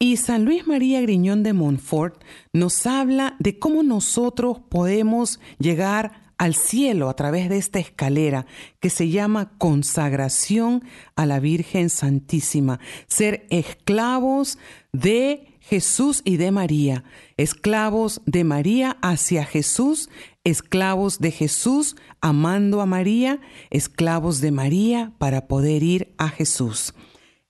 Y 0.00 0.16
San 0.16 0.44
Luis 0.44 0.66
María 0.66 1.00
Griñón 1.00 1.44
de 1.44 1.52
Montfort 1.52 2.20
nos 2.52 2.84
habla 2.84 3.36
de 3.38 3.60
cómo 3.60 3.84
nosotros 3.84 4.58
podemos 4.68 5.38
llegar 5.60 6.32
al 6.36 6.56
cielo 6.56 7.08
a 7.08 7.14
través 7.14 7.48
de 7.48 7.58
esta 7.58 7.78
escalera 7.78 8.44
que 8.80 8.90
se 8.90 9.08
llama 9.08 9.56
consagración 9.56 10.82
a 11.14 11.26
la 11.26 11.38
Virgen 11.38 11.88
Santísima, 11.88 12.80
ser 13.06 13.46
esclavos 13.50 14.58
de 14.92 15.55
Jesús 15.68 16.22
y 16.24 16.36
de 16.36 16.50
María, 16.50 17.04
esclavos 17.36 18.20
de 18.24 18.44
María 18.44 18.96
hacia 19.02 19.44
Jesús, 19.44 20.08
esclavos 20.44 21.18
de 21.18 21.30
Jesús 21.30 21.96
amando 22.20 22.80
a 22.80 22.86
María, 22.86 23.40
esclavos 23.70 24.40
de 24.40 24.52
María 24.52 25.12
para 25.18 25.48
poder 25.48 25.82
ir 25.82 26.14
a 26.18 26.28
Jesús. 26.28 26.94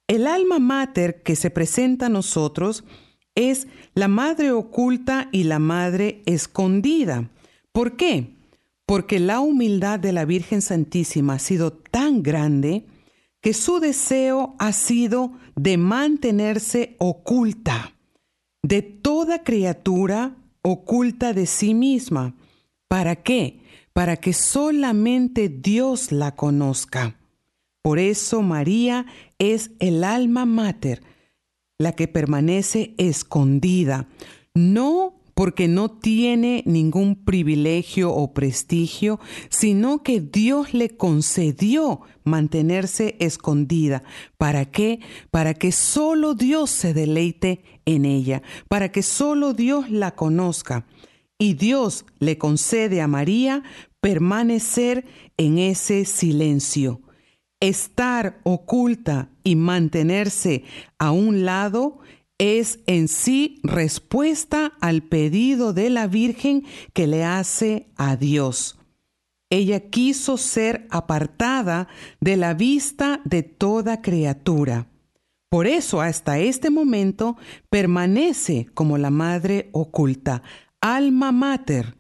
El 0.09 0.27
alma 0.27 0.59
mater 0.59 1.23
que 1.23 1.37
se 1.37 1.51
presenta 1.51 2.07
a 2.07 2.11
nosotros 2.11 2.85
es 3.35 3.67
la 3.95 4.09
madre 4.09 4.53
oculta 4.53 5.29
y 5.33 5.45
la 5.45 5.59
madre 5.59 6.23
escondida. 6.27 7.31
¿Por 7.73 7.97
qué? 7.97 8.37
porque 8.87 9.19
la 9.19 9.41
humildad 9.41 9.99
de 9.99 10.13
la 10.13 10.25
Virgen 10.25 10.63
Santísima 10.63 11.35
ha 11.35 11.39
sido 11.41 11.73
tan 11.73 12.23
grande 12.23 12.87
que 13.41 13.53
su 13.53 13.81
deseo 13.81 14.55
ha 14.59 14.73
sido 14.73 15.33
de 15.57 15.77
mantenerse 15.77 16.95
oculta 16.99 17.96
de 18.67 18.83
toda 18.83 19.45
criatura 19.45 20.37
oculta 20.63 21.33
de 21.33 21.47
sí 21.47 21.73
misma. 21.73 22.35
¿Para 22.89 23.15
qué? 23.15 23.61
Para 23.93 24.17
que 24.17 24.33
solamente 24.33 25.49
Dios 25.49 26.11
la 26.11 26.35
conozca. 26.35 27.17
Por 27.83 28.01
eso 28.01 28.43
María 28.43 29.07
es 29.39 29.71
el 29.79 30.03
alma 30.03 30.47
mater, 30.47 31.03
la 31.79 31.93
que 31.93 32.09
permanece 32.09 32.95
escondida, 32.99 34.09
no 34.53 35.15
porque 35.37 35.69
no 35.69 35.91
tiene 35.91 36.63
ningún 36.65 37.15
privilegio 37.15 38.11
o 38.11 38.33
prestigio, 38.33 39.21
sino 39.51 40.03
que 40.03 40.23
Dios 40.23 40.73
le 40.73 40.97
concedió 40.97 42.01
mantenerse 42.25 43.17
escondida. 43.21 44.03
¿Para 44.39 44.65
qué? 44.65 45.01
Para 45.31 45.53
que 45.53 45.73
solo 45.73 46.33
Dios 46.33 46.71
se 46.71 46.95
deleite 46.95 47.63
en 47.85 48.07
ella, 48.07 48.43
para 48.69 48.91
que 48.91 49.03
solo 49.03 49.53
Dios 49.53 49.91
la 49.91 50.15
conozca. 50.15 50.87
Y 51.39 51.53
Dios 51.53 52.07
le 52.19 52.39
concede 52.39 53.03
a 53.03 53.07
María 53.07 53.63
permanecer 54.01 55.05
en 55.37 55.59
ese 55.59 56.07
silencio. 56.07 57.03
Estar 57.61 58.41
oculta 58.43 59.29
y 59.45 59.55
mantenerse 59.55 60.65
a 60.99 61.11
un 61.11 61.45
lado 61.45 61.99
es 62.39 62.81
en 62.87 63.09
sí 63.09 63.61
respuesta 63.63 64.73
al 64.81 65.03
pedido 65.03 65.73
de 65.73 65.91
la 65.91 66.07
Virgen 66.07 66.65
que 66.93 67.07
le 67.07 67.25
hace 67.25 67.89
a 67.97 68.17
Dios. 68.17 68.79
Ella 69.49 69.89
quiso 69.91 70.37
ser 70.37 70.87
apartada 70.91 71.89
de 72.21 72.37
la 72.37 72.55
vista 72.55 73.21
de 73.25 73.43
toda 73.43 74.03
criatura. 74.03 74.89
Por 75.49 75.67
eso 75.67 76.01
hasta 76.01 76.39
este 76.39 76.71
momento 76.71 77.37
permanece 77.71 78.67
como 78.75 78.99
la 78.99 79.11
madre 79.11 79.71
oculta, 79.73 80.43
alma 80.81 81.31
mater, 81.31 81.97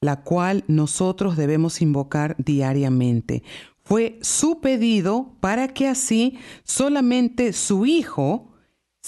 la 0.00 0.22
cual 0.22 0.64
nosotros 0.66 1.36
debemos 1.36 1.82
invocar 1.82 2.34
diariamente. 2.38 3.42
Fue 3.82 4.18
su 4.22 4.60
pedido 4.60 5.36
para 5.40 5.68
que 5.68 5.88
así 5.88 6.38
solamente 6.64 7.52
su 7.52 7.84
Hijo 7.84 8.47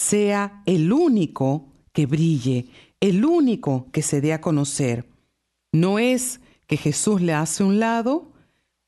sea 0.01 0.63
el 0.65 0.95
único 0.95 1.69
que 1.93 2.07
brille, 2.07 2.69
el 3.01 3.23
único 3.27 3.91
que 3.93 4.01
se 4.01 4.23
dé 4.23 4.33
a 4.33 4.41
conocer. 4.41 5.07
No 5.73 5.99
es 5.99 6.41
que 6.67 6.79
Jesús 6.79 7.21
le 7.21 7.35
hace 7.35 7.65
un 7.65 7.81
lado 7.81 8.33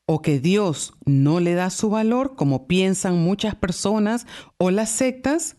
o 0.07 0.23
que 0.23 0.39
Dios 0.39 0.95
no 1.05 1.39
le 1.39 1.53
da 1.53 1.69
su 1.69 1.91
valor, 1.91 2.35
como 2.35 2.65
piensan 2.65 3.23
muchas 3.23 3.53
personas 3.53 4.25
o 4.57 4.71
las 4.71 4.89
sectas, 4.89 5.55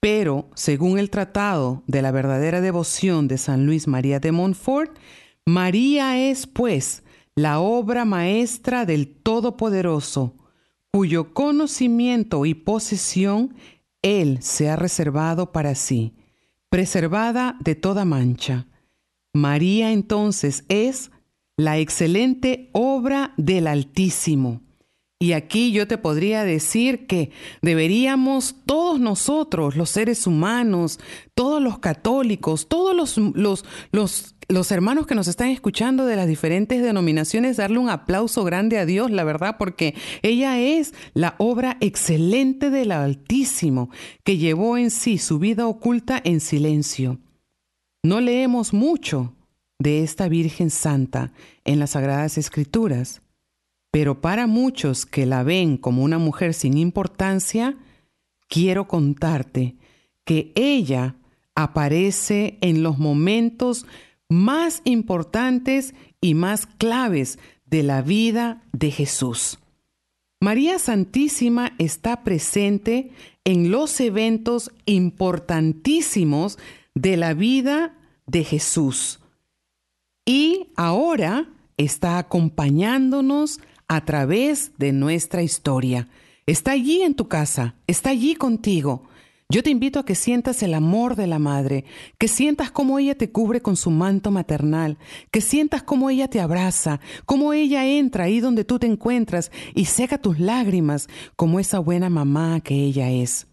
pero 0.00 0.50
según 0.56 0.98
el 0.98 1.08
tratado 1.08 1.84
de 1.86 2.02
la 2.02 2.10
verdadera 2.10 2.60
devoción 2.60 3.28
de 3.28 3.38
San 3.38 3.66
Luis 3.66 3.86
María 3.86 4.18
de 4.18 4.32
Montfort, 4.32 4.98
María 5.46 6.18
es, 6.18 6.48
pues, 6.48 7.04
la 7.36 7.60
obra 7.60 8.04
maestra 8.04 8.86
del 8.86 9.06
Todopoderoso, 9.06 10.34
cuyo 10.90 11.32
conocimiento 11.32 12.44
y 12.44 12.54
posesión 12.54 13.54
Él 14.02 14.38
se 14.42 14.70
ha 14.70 14.76
reservado 14.76 15.52
para 15.52 15.74
sí, 15.74 16.14
preservada 16.68 17.56
de 17.60 17.74
toda 17.74 18.04
mancha. 18.04 18.66
María 19.32 19.92
entonces 19.92 20.64
es 20.68 21.10
la 21.56 21.78
excelente 21.78 22.70
obra 22.72 23.34
del 23.36 23.66
Altísimo. 23.66 24.62
Y 25.22 25.34
aquí 25.34 25.70
yo 25.70 25.86
te 25.86 25.98
podría 25.98 26.44
decir 26.44 27.06
que 27.06 27.30
deberíamos 27.60 28.56
todos 28.64 28.98
nosotros, 28.98 29.76
los 29.76 29.90
seres 29.90 30.26
humanos, 30.26 30.98
todos 31.34 31.62
los 31.62 31.78
católicos, 31.78 32.68
todos 32.68 32.96
los, 32.96 33.18
los, 33.18 33.66
los, 33.92 34.34
los, 34.48 34.72
hermanos 34.72 35.06
que 35.06 35.14
nos 35.14 35.28
están 35.28 35.48
escuchando 35.48 36.06
de 36.06 36.16
las 36.16 36.26
diferentes 36.26 36.82
denominaciones, 36.82 37.58
darle 37.58 37.76
un 37.76 37.90
aplauso 37.90 38.44
grande 38.44 38.78
a 38.78 38.86
Dios, 38.86 39.10
la 39.10 39.24
verdad, 39.24 39.56
porque 39.58 39.94
ella 40.22 40.58
es 40.58 40.94
la 41.12 41.34
obra 41.36 41.76
excelente 41.80 42.70
del 42.70 42.90
Altísimo, 42.90 43.90
que 44.24 44.38
llevó 44.38 44.78
en 44.78 44.90
sí 44.90 45.18
su 45.18 45.38
vida 45.38 45.66
oculta 45.66 46.18
en 46.24 46.40
silencio. 46.40 47.18
No 48.02 48.22
leemos 48.22 48.72
mucho 48.72 49.34
de 49.78 50.02
esta 50.02 50.28
Virgen 50.28 50.70
Santa 50.70 51.30
en 51.66 51.78
las 51.78 51.90
Sagradas 51.90 52.38
Escrituras, 52.38 53.20
pero 53.90 54.20
para 54.20 54.46
muchos 54.46 55.06
que 55.06 55.26
la 55.26 55.42
ven 55.42 55.76
como 55.76 56.02
una 56.02 56.18
mujer 56.18 56.54
sin 56.54 56.78
importancia, 56.78 57.76
quiero 58.48 58.86
contarte 58.86 59.76
que 60.24 60.52
ella 60.54 61.16
aparece 61.54 62.58
en 62.60 62.82
los 62.82 62.98
momentos 62.98 63.86
más 64.28 64.82
importantes 64.84 65.94
y 66.20 66.34
más 66.34 66.66
claves 66.66 67.38
de 67.64 67.82
la 67.82 68.02
vida 68.02 68.62
de 68.72 68.90
Jesús. 68.90 69.58
María 70.40 70.78
Santísima 70.78 71.72
está 71.78 72.22
presente 72.22 73.10
en 73.44 73.70
los 73.70 74.00
eventos 74.00 74.70
importantísimos 74.86 76.58
de 76.94 77.16
la 77.16 77.34
vida 77.34 77.94
de 78.26 78.44
Jesús 78.44 79.20
y 80.24 80.68
ahora 80.76 81.48
está 81.76 82.18
acompañándonos 82.18 83.60
a 83.90 84.04
través 84.04 84.70
de 84.78 84.92
nuestra 84.92 85.42
historia. 85.42 86.06
Está 86.46 86.70
allí 86.70 87.02
en 87.02 87.14
tu 87.14 87.26
casa, 87.26 87.74
está 87.88 88.10
allí 88.10 88.36
contigo. 88.36 89.02
Yo 89.48 89.64
te 89.64 89.70
invito 89.70 89.98
a 89.98 90.04
que 90.04 90.14
sientas 90.14 90.62
el 90.62 90.74
amor 90.74 91.16
de 91.16 91.26
la 91.26 91.40
madre, 91.40 91.84
que 92.16 92.28
sientas 92.28 92.70
cómo 92.70 93.00
ella 93.00 93.16
te 93.16 93.32
cubre 93.32 93.60
con 93.60 93.76
su 93.76 93.90
manto 93.90 94.30
maternal, 94.30 94.96
que 95.32 95.40
sientas 95.40 95.82
cómo 95.82 96.08
ella 96.08 96.28
te 96.28 96.40
abraza, 96.40 97.00
cómo 97.26 97.52
ella 97.52 97.84
entra 97.84 98.24
ahí 98.24 98.38
donde 98.38 98.62
tú 98.62 98.78
te 98.78 98.86
encuentras 98.86 99.50
y 99.74 99.86
seca 99.86 100.18
tus 100.18 100.38
lágrimas 100.38 101.08
como 101.34 101.58
esa 101.58 101.80
buena 101.80 102.08
mamá 102.08 102.60
que 102.60 102.76
ella 102.76 103.10
es. 103.10 103.48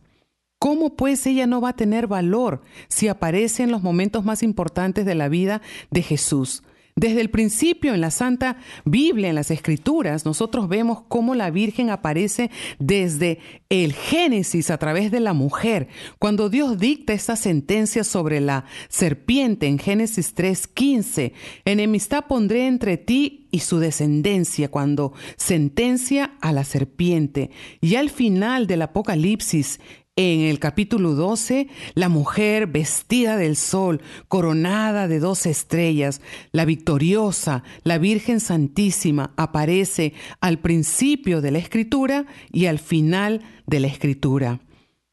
¿Cómo 0.60 0.95
pues 0.95 1.26
ella 1.26 1.47
no 1.47 1.62
va 1.62 1.69
a 1.69 1.76
tener 1.76 2.06
valor 2.06 2.62
si 2.89 3.08
aparece 3.08 3.63
en 3.63 3.71
los 3.71 3.82
momentos 3.82 4.23
más 4.23 4.43
importantes 4.43 5.04
de 5.04 5.15
la 5.15 5.30
vida 5.30 5.63
de 5.89 6.04
Jesús? 6.04 6.62
Desde 6.97 7.21
el 7.21 7.29
principio 7.29 7.93
en 7.93 8.01
la 8.01 8.10
Santa 8.10 8.57
Biblia, 8.83 9.29
en 9.29 9.36
las 9.36 9.51
Escrituras, 9.51 10.25
nosotros 10.25 10.67
vemos 10.67 11.03
cómo 11.07 11.36
la 11.36 11.51
Virgen 11.51 11.91
aparece 11.91 12.49
desde 12.79 13.38
el 13.69 13.93
Génesis 13.93 14.71
a 14.71 14.79
través 14.79 15.12
de 15.12 15.19
la 15.19 15.33
mujer. 15.33 15.89
Cuando 16.17 16.49
Dios 16.49 16.79
dicta 16.79 17.13
esta 17.13 17.36
sentencia 17.36 18.03
sobre 18.03 18.41
la 18.41 18.65
serpiente 18.89 19.67
en 19.67 19.77
Génesis 19.77 20.33
3:15, 20.33 21.33
enemistad 21.65 22.25
pondré 22.25 22.65
entre 22.65 22.97
ti 22.97 23.47
y 23.51 23.60
su 23.60 23.77
descendencia 23.77 24.69
cuando 24.69 25.13
sentencia 25.36 26.33
a 26.41 26.51
la 26.51 26.63
serpiente. 26.63 27.51
Y 27.79 27.93
al 27.93 28.10
final 28.10 28.65
del 28.65 28.81
Apocalipsis, 28.81 29.79
en 30.17 30.41
el 30.41 30.58
capítulo 30.58 31.13
12, 31.13 31.69
la 31.93 32.10
mujer 32.10 32.65
vestida 32.65 33.38
del 33.38 33.56
sol, 33.56 34.01
coronada 34.27 35.08
de 35.08 35.19
dos 35.19 35.45
estrellas, 35.45 36.21
la 36.51 36.65
victoriosa, 36.65 37.63
la 37.84 37.99
Virgen 37.99 38.39
Santísima, 38.39 39.32
aparece 39.38 40.13
al 40.41 40.58
principio 40.58 41.39
de 41.39 41.51
la 41.51 41.60
escritura 41.60 42.25
y 42.51 42.65
al 42.65 42.80
final 42.80 43.43
de 43.67 43.80
la 43.80 43.88
escritura. 43.88 44.60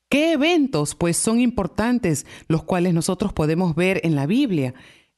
¿Qué 0.08 0.32
eventos 0.32 0.94
pues 0.94 1.18
son 1.18 1.38
importantes 1.38 2.24
los 2.48 2.64
cuales 2.64 2.94
nosotros 2.94 3.34
podemos 3.34 3.74
ver 3.74 4.00
en 4.04 4.14
la 4.14 4.26
Biblia? 4.26 4.72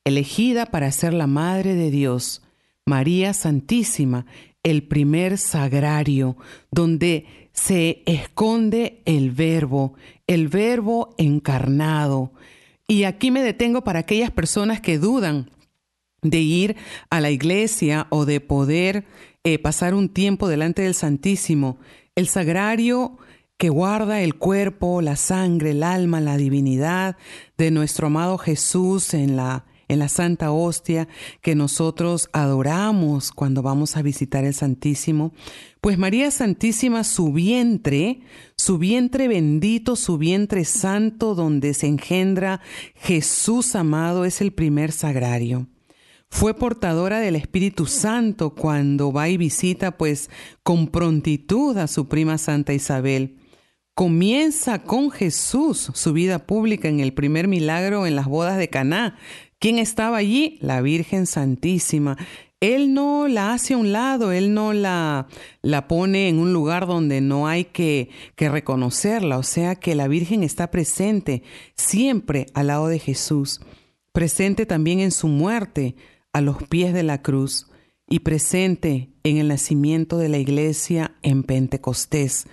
Elegida 0.04 0.66
para 0.66 0.90
ser 0.90 1.14
la 1.14 1.28
Madre 1.28 1.74
de 1.74 1.92
Dios, 1.92 2.42
María 2.84 3.34
Santísima, 3.34 4.26
el 4.64 4.82
primer 4.82 5.38
sagrario, 5.38 6.36
donde 6.72 7.45
se 7.56 8.02
esconde 8.06 9.02
el 9.06 9.32
verbo, 9.32 9.94
el 10.26 10.48
verbo 10.48 11.14
encarnado. 11.18 12.32
Y 12.86 13.04
aquí 13.04 13.30
me 13.30 13.42
detengo 13.42 13.82
para 13.82 14.00
aquellas 14.00 14.30
personas 14.30 14.80
que 14.80 14.98
dudan 14.98 15.50
de 16.22 16.38
ir 16.38 16.76
a 17.10 17.20
la 17.20 17.30
iglesia 17.30 18.06
o 18.10 18.24
de 18.24 18.40
poder 18.40 19.04
eh, 19.42 19.58
pasar 19.58 19.94
un 19.94 20.08
tiempo 20.08 20.48
delante 20.48 20.82
del 20.82 20.94
Santísimo. 20.94 21.78
El 22.14 22.28
sagrario 22.28 23.18
que 23.56 23.70
guarda 23.70 24.20
el 24.20 24.36
cuerpo, 24.36 25.00
la 25.00 25.16
sangre, 25.16 25.70
el 25.70 25.82
alma, 25.82 26.20
la 26.20 26.36
divinidad 26.36 27.16
de 27.56 27.70
nuestro 27.70 28.08
amado 28.08 28.38
Jesús 28.38 29.14
en 29.14 29.36
la 29.36 29.64
en 29.88 29.98
la 29.98 30.08
Santa 30.08 30.50
Hostia 30.50 31.08
que 31.40 31.54
nosotros 31.54 32.28
adoramos 32.32 33.30
cuando 33.32 33.62
vamos 33.62 33.96
a 33.96 34.02
visitar 34.02 34.44
el 34.44 34.54
Santísimo, 34.54 35.32
pues 35.86 35.98
María 35.98 36.32
Santísima, 36.32 37.04
su 37.04 37.32
vientre, 37.32 38.18
su 38.56 38.76
vientre 38.76 39.28
bendito, 39.28 39.94
su 39.94 40.18
vientre 40.18 40.64
santo 40.64 41.36
donde 41.36 41.74
se 41.74 41.86
engendra 41.86 42.60
Jesús 42.96 43.76
amado 43.76 44.24
es 44.24 44.40
el 44.40 44.52
primer 44.52 44.90
sagrario. 44.90 45.68
Fue 46.28 46.54
portadora 46.54 47.20
del 47.20 47.36
Espíritu 47.36 47.86
Santo 47.86 48.52
cuando 48.56 49.12
va 49.12 49.28
y 49.28 49.36
visita 49.36 49.96
pues 49.96 50.28
con 50.64 50.88
prontitud 50.88 51.78
a 51.78 51.86
su 51.86 52.08
prima 52.08 52.36
Santa 52.36 52.74
Isabel. 52.74 53.36
Comienza 53.94 54.82
con 54.82 55.12
Jesús 55.12 55.92
su 55.94 56.12
vida 56.12 56.46
pública 56.46 56.88
en 56.88 56.98
el 56.98 57.14
primer 57.14 57.46
milagro 57.46 58.08
en 58.08 58.16
las 58.16 58.26
bodas 58.26 58.58
de 58.58 58.68
Caná, 58.68 59.16
¿Quién 59.58 59.78
estaba 59.78 60.18
allí? 60.18 60.58
La 60.60 60.82
Virgen 60.82 61.26
Santísima. 61.26 62.18
Él 62.60 62.94
no 62.94 63.28
la 63.28 63.52
hace 63.52 63.74
a 63.74 63.76
un 63.76 63.92
lado, 63.92 64.32
él 64.32 64.54
no 64.54 64.72
la, 64.72 65.28
la 65.62 65.88
pone 65.88 66.28
en 66.28 66.38
un 66.38 66.52
lugar 66.52 66.86
donde 66.86 67.20
no 67.20 67.46
hay 67.46 67.66
que, 67.66 68.08
que 68.34 68.48
reconocerla, 68.48 69.38
o 69.38 69.42
sea 69.42 69.76
que 69.76 69.94
la 69.94 70.08
Virgen 70.08 70.42
está 70.42 70.70
presente 70.70 71.42
siempre 71.74 72.46
al 72.54 72.68
lado 72.68 72.88
de 72.88 72.98
Jesús, 72.98 73.60
presente 74.12 74.64
también 74.64 75.00
en 75.00 75.12
su 75.12 75.28
muerte 75.28 75.96
a 76.32 76.40
los 76.40 76.62
pies 76.62 76.94
de 76.94 77.02
la 77.02 77.20
cruz 77.22 77.66
y 78.08 78.20
presente 78.20 79.10
en 79.22 79.36
el 79.36 79.48
nacimiento 79.48 80.16
de 80.16 80.28
la 80.30 80.38
iglesia 80.38 81.14
en 81.22 81.42
Pentecostés. 81.42 82.46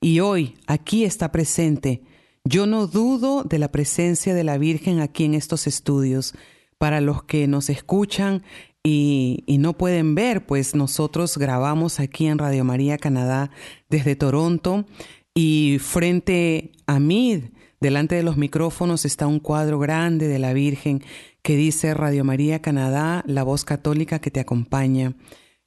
Y 0.00 0.20
hoy 0.20 0.54
aquí 0.66 1.04
está 1.04 1.32
presente 1.32 2.02
yo 2.50 2.66
no 2.66 2.86
dudo 2.86 3.44
de 3.44 3.58
la 3.58 3.70
presencia 3.70 4.32
de 4.34 4.42
la 4.42 4.56
Virgen 4.56 5.00
aquí 5.00 5.26
en 5.26 5.34
estos 5.34 5.66
estudios. 5.66 6.32
Para 6.78 7.02
los 7.02 7.22
que 7.22 7.46
nos 7.46 7.68
escuchan 7.68 8.42
y, 8.88 9.58
no 9.58 9.76
pueden 9.76 10.14
ver, 10.14 10.46
pues 10.46 10.74
nosotros 10.74 11.36
grabamos 11.36 12.00
aquí 12.00 12.26
en 12.26 12.38
Radio 12.38 12.64
María 12.64 12.96
Canadá 12.96 13.50
desde 13.90 14.16
Toronto 14.16 14.86
y 15.34 15.78
frente 15.78 16.72
a 16.86 16.98
mí, 16.98 17.50
delante 17.80 18.14
de 18.14 18.22
los 18.22 18.36
micrófonos, 18.36 19.04
está 19.04 19.26
un 19.26 19.40
cuadro 19.40 19.78
grande 19.78 20.26
de 20.26 20.38
la 20.38 20.54
Virgen 20.54 21.02
que 21.42 21.56
dice 21.56 21.92
Radio 21.92 22.24
María 22.24 22.62
Canadá, 22.62 23.22
la 23.26 23.42
voz 23.42 23.64
católica 23.64 24.20
que 24.20 24.30
te 24.30 24.40
acompaña. 24.40 25.14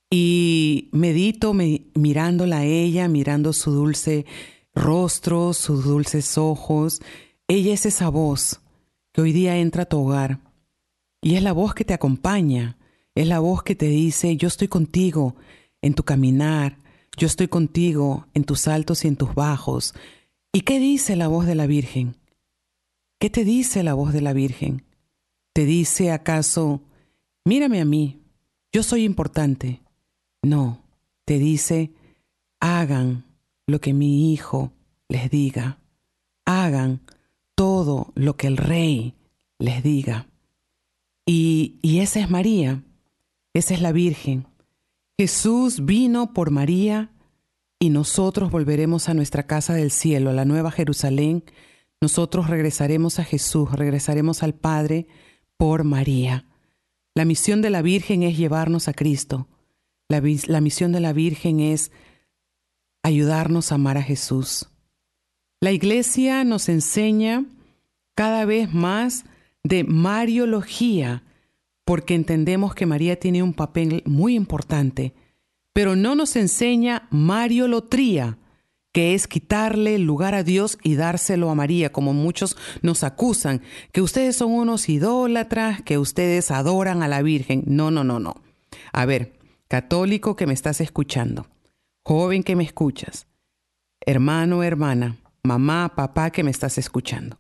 Y 0.10 0.90
medito 0.92 1.54
mirándola 1.54 2.60
a 2.60 2.66
ella, 2.66 3.08
mirando 3.08 3.54
su 3.54 3.72
dulce 3.72 4.26
rostro, 4.74 5.54
sus 5.54 5.86
dulces 5.86 6.38
ojos. 6.38 7.02
Ella 7.48 7.74
es 7.74 7.86
esa 7.86 8.10
voz 8.10 8.62
que 9.14 9.22
hoy 9.22 9.32
día 9.32 9.58
entra 9.58 9.84
a 9.84 9.86
tu 9.86 10.00
hogar 10.00 10.40
y 11.22 11.36
es 11.36 11.44
la 11.44 11.54
voz 11.54 11.76
que 11.76 11.86
te 11.86 11.94
acompaña, 11.94 12.78
Es 13.16 13.28
la 13.28 13.40
voz 13.40 13.64
que 13.64 13.76
te 13.76 13.88
dice, 13.88 14.38
yo 14.38 14.48
estoy 14.48 14.68
contigo 14.68 15.36
en 15.82 15.94
tu 15.94 16.04
caminar, 16.04 16.78
yo 17.18 17.28
estoy 17.28 17.48
contigo 17.48 18.28
en 18.34 18.46
tus 18.46 18.68
altos 18.68 19.04
y 19.04 19.10
en 19.10 19.18
tus 19.18 19.36
bajos. 19.36 19.94
¿Y 20.54 20.62
qué 20.62 20.80
dice 20.80 21.16
la 21.16 21.28
voz 21.28 21.46
de 21.46 21.56
la 21.56 21.68
Virgen? 21.68 22.16
¿Qué 23.20 23.30
te 23.30 23.44
dice 23.44 23.84
la 23.84 23.94
voz 23.94 24.14
de 24.14 24.22
la 24.22 24.34
Virgen? 24.34 24.86
¿Te 25.54 25.66
dice 25.66 26.12
acaso, 26.12 26.82
mírame 27.46 27.82
a 27.82 27.86
mí, 27.86 28.22
yo 28.72 28.84
soy 28.84 29.04
importante? 29.04 29.82
No, 30.42 30.84
te 31.26 31.38
dice, 31.38 31.92
hagan 32.60 33.26
lo 33.68 33.82
que 33.82 33.94
mi 33.94 34.34
Hijo 34.34 34.72
les 35.10 35.30
diga, 35.30 35.80
hagan 36.46 37.02
todo 37.56 38.12
lo 38.16 38.38
que 38.38 38.48
el 38.48 38.58
Rey 38.58 39.14
les 39.60 39.84
diga. 39.84 40.28
Y, 41.26 41.76
y 41.82 42.00
esa 42.00 42.22
es 42.22 42.30
María, 42.30 42.84
esa 43.54 43.74
es 43.74 43.82
la 43.82 43.92
Virgen. 43.92 44.48
Jesús 45.18 45.86
vino 45.86 46.34
por 46.34 46.52
María 46.52 47.12
y 47.80 47.90
nosotros 47.90 48.52
volveremos 48.52 49.10
a 49.10 49.14
nuestra 49.14 49.48
casa 49.48 49.74
del 49.74 49.92
cielo, 49.92 50.30
a 50.30 50.34
la 50.34 50.46
nueva 50.46 50.72
Jerusalén. 50.72 51.44
Nosotros 52.00 52.50
regresaremos 52.50 53.20
a 53.20 53.24
Jesús, 53.24 53.72
regresaremos 53.72 54.44
al 54.44 54.54
Padre 54.54 55.08
por 55.58 55.84
María. 55.84 56.46
La 57.14 57.26
misión 57.26 57.62
de 57.62 57.70
la 57.70 57.82
Virgen 57.82 58.24
es 58.24 58.38
llevarnos 58.38 58.88
a 58.88 58.94
Cristo. 58.94 59.48
La, 60.08 60.22
misión 60.62 60.92
de 60.92 61.00
la 61.00 61.14
Virgen 61.14 61.60
es 61.60 61.92
ayudarnos 63.04 63.72
a 63.72 63.76
amar 63.76 63.98
a 63.98 64.04
Jesús. 64.04 64.70
La 65.60 65.72
Iglesia 65.72 66.44
nos 66.44 66.70
enseña 66.70 67.46
cada 68.16 68.46
vez 68.46 68.74
más 68.74 69.26
de 69.64 69.84
Mariología, 69.84 71.24
porque 71.92 72.16
entendemos 72.16 72.74
que 72.74 72.86
María 72.86 73.20
tiene 73.20 73.44
un 73.44 73.54
papel 73.54 74.02
muy 74.06 74.36
importante, 74.36 75.14
pero 75.74 75.98
no 75.98 76.16
nos 76.16 76.38
enseña 76.38 77.10
Mariolotría, 77.12 78.38
que 78.94 79.14
es 79.14 79.28
quitarle 79.28 80.00
lugar 80.00 80.34
a 80.34 80.44
Dios 80.44 80.78
y 80.84 80.96
dárselo 80.96 81.50
a 81.50 81.56
María, 81.56 81.92
como 81.92 82.14
muchos 82.14 82.56
nos 82.82 83.04
acusan, 83.04 83.62
que 83.92 84.02
ustedes 84.02 84.38
son 84.38 84.54
unos 84.54 84.88
idólatras, 84.88 85.82
que 85.82 85.98
ustedes 85.98 86.50
adoran 86.50 87.04
a 87.04 87.10
la 87.10 87.22
Virgen. 87.22 87.66
No, 87.68 87.92
no, 87.92 88.06
no, 88.06 88.22
no. 88.22 88.36
A 88.94 89.06
ver, 89.06 89.34
católico 89.68 90.38
que 90.38 90.48
me 90.48 90.54
estás 90.54 90.80
escuchando, 90.80 91.48
joven 92.06 92.42
que 92.44 92.56
me 92.56 92.64
escuchas, 92.64 93.28
hermano, 94.06 94.64
hermana, 94.64 95.18
mamá, 95.44 95.92
papá 95.94 96.30
que 96.30 96.46
me 96.46 96.52
estás 96.52 96.78
escuchando. 96.78 97.38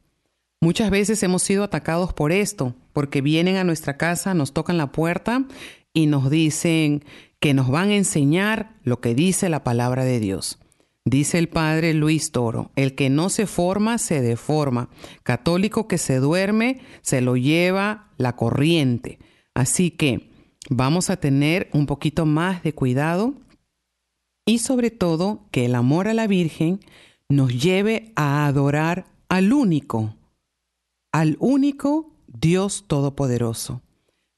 Muchas 0.59 0.89
veces 0.89 1.23
hemos 1.23 1.41
sido 1.41 1.63
atacados 1.63 2.11
por 2.11 2.33
esto, 2.33 2.75
porque 2.93 3.21
vienen 3.21 3.57
a 3.57 3.63
nuestra 3.63 3.97
casa, 3.97 4.33
nos 4.33 4.53
tocan 4.53 4.77
la 4.77 4.91
puerta 4.91 5.45
y 5.93 6.07
nos 6.07 6.29
dicen 6.29 7.03
que 7.39 7.53
nos 7.53 7.69
van 7.69 7.89
a 7.89 7.95
enseñar 7.95 8.75
lo 8.83 9.01
que 9.01 9.15
dice 9.15 9.49
la 9.49 9.63
palabra 9.63 10.05
de 10.05 10.19
Dios. 10.19 10.59
Dice 11.03 11.39
el 11.39 11.49
padre 11.49 11.95
Luis 11.95 12.31
Toro, 12.31 12.71
el 12.75 12.93
que 12.93 13.09
no 13.09 13.29
se 13.29 13.47
forma 13.47 13.97
se 13.97 14.21
deforma. 14.21 14.89
Católico 15.23 15.87
que 15.87 15.97
se 15.97 16.17
duerme 16.17 16.81
se 17.01 17.21
lo 17.21 17.35
lleva 17.35 18.11
la 18.17 18.35
corriente. 18.35 19.17
Así 19.55 19.89
que 19.89 20.29
vamos 20.69 21.09
a 21.09 21.17
tener 21.17 21.69
un 21.73 21.87
poquito 21.87 22.27
más 22.27 22.61
de 22.61 22.73
cuidado 22.73 23.33
y 24.45 24.59
sobre 24.59 24.91
todo 24.91 25.47
que 25.49 25.65
el 25.65 25.73
amor 25.73 26.07
a 26.07 26.13
la 26.13 26.27
Virgen 26.27 26.79
nos 27.29 27.51
lleve 27.51 28.11
a 28.15 28.45
adorar 28.45 29.05
al 29.27 29.53
único, 29.53 30.15
al 31.11 31.35
único 31.39 32.10
Dios 32.41 32.85
Todopoderoso. 32.87 33.81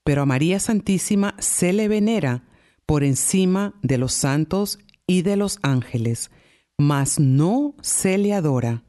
Pero 0.04 0.22
a 0.22 0.26
María 0.26 0.60
Santísima 0.60 1.36
se 1.40 1.74
le 1.74 1.88
venera 1.88 2.44
por 2.86 3.04
encima 3.04 3.74
de 3.82 3.98
los 3.98 4.14
santos 4.14 4.78
y 5.08 5.22
de 5.22 5.38
los 5.38 5.60
ángeles 5.62 6.30
mas 6.78 7.20
no 7.20 7.76
se 7.82 8.18
le 8.18 8.34
adora. 8.34 8.84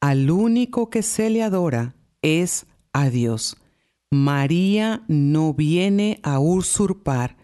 Al 0.00 0.30
único 0.30 0.90
que 0.90 1.02
se 1.02 1.30
le 1.30 1.42
adora 1.42 1.96
es 2.22 2.66
a 2.92 3.10
Dios. 3.10 3.56
María 4.10 5.02
no 5.08 5.54
viene 5.54 6.20
a 6.22 6.38
usurpar 6.38 7.36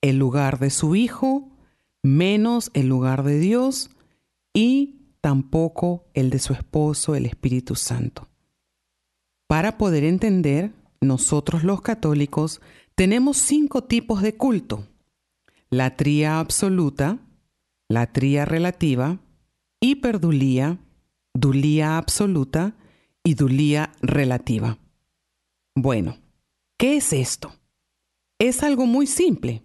el 0.00 0.18
lugar 0.18 0.58
de 0.58 0.70
su 0.70 0.96
Hijo, 0.96 1.50
menos 2.02 2.70
el 2.74 2.88
lugar 2.88 3.24
de 3.24 3.38
Dios 3.38 3.90
y 4.52 5.16
tampoco 5.20 6.06
el 6.14 6.30
de 6.30 6.38
su 6.38 6.52
esposo, 6.52 7.14
el 7.14 7.26
Espíritu 7.26 7.74
Santo. 7.74 8.28
Para 9.46 9.78
poder 9.78 10.04
entender, 10.04 10.72
nosotros 11.00 11.64
los 11.64 11.82
católicos 11.82 12.60
tenemos 12.94 13.36
cinco 13.36 13.84
tipos 13.84 14.22
de 14.22 14.36
culto. 14.36 14.86
La 15.70 15.96
tría 15.96 16.40
absoluta, 16.40 17.18
la 17.88 18.12
tría 18.12 18.44
relativa, 18.44 19.18
hiperdulía, 19.80 20.78
dulía 21.34 21.98
absoluta 21.98 22.74
y 23.22 23.34
dulía 23.34 23.92
relativa. 24.00 24.78
Bueno, 25.74 26.16
¿qué 26.78 26.96
es 26.96 27.12
esto? 27.12 27.52
Es 28.38 28.62
algo 28.62 28.86
muy 28.86 29.06
simple 29.06 29.62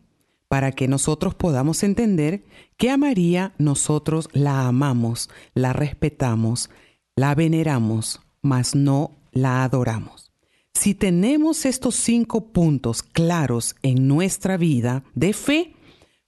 para 0.48 0.72
que 0.72 0.88
nosotros 0.88 1.36
podamos 1.36 1.84
entender 1.84 2.44
que 2.76 2.90
a 2.90 2.98
María 2.98 3.54
nosotros 3.60 4.30
la 4.34 4.68
amamos, 4.68 5.30
la 5.54 5.74
respetamos, 5.74 6.70
la 7.16 7.36
veneramos, 7.36 8.22
mas 8.42 8.74
no 8.74 9.19
la 9.32 9.64
adoramos. 9.64 10.32
Si 10.74 10.96
tenemos 10.96 11.66
estos 11.66 11.96
cinco 11.96 12.52
puntos 12.54 13.04
claros 13.04 13.76
en 13.82 14.08
nuestra 14.08 14.58
vida 14.58 15.04
de 15.14 15.34
fe, 15.34 15.76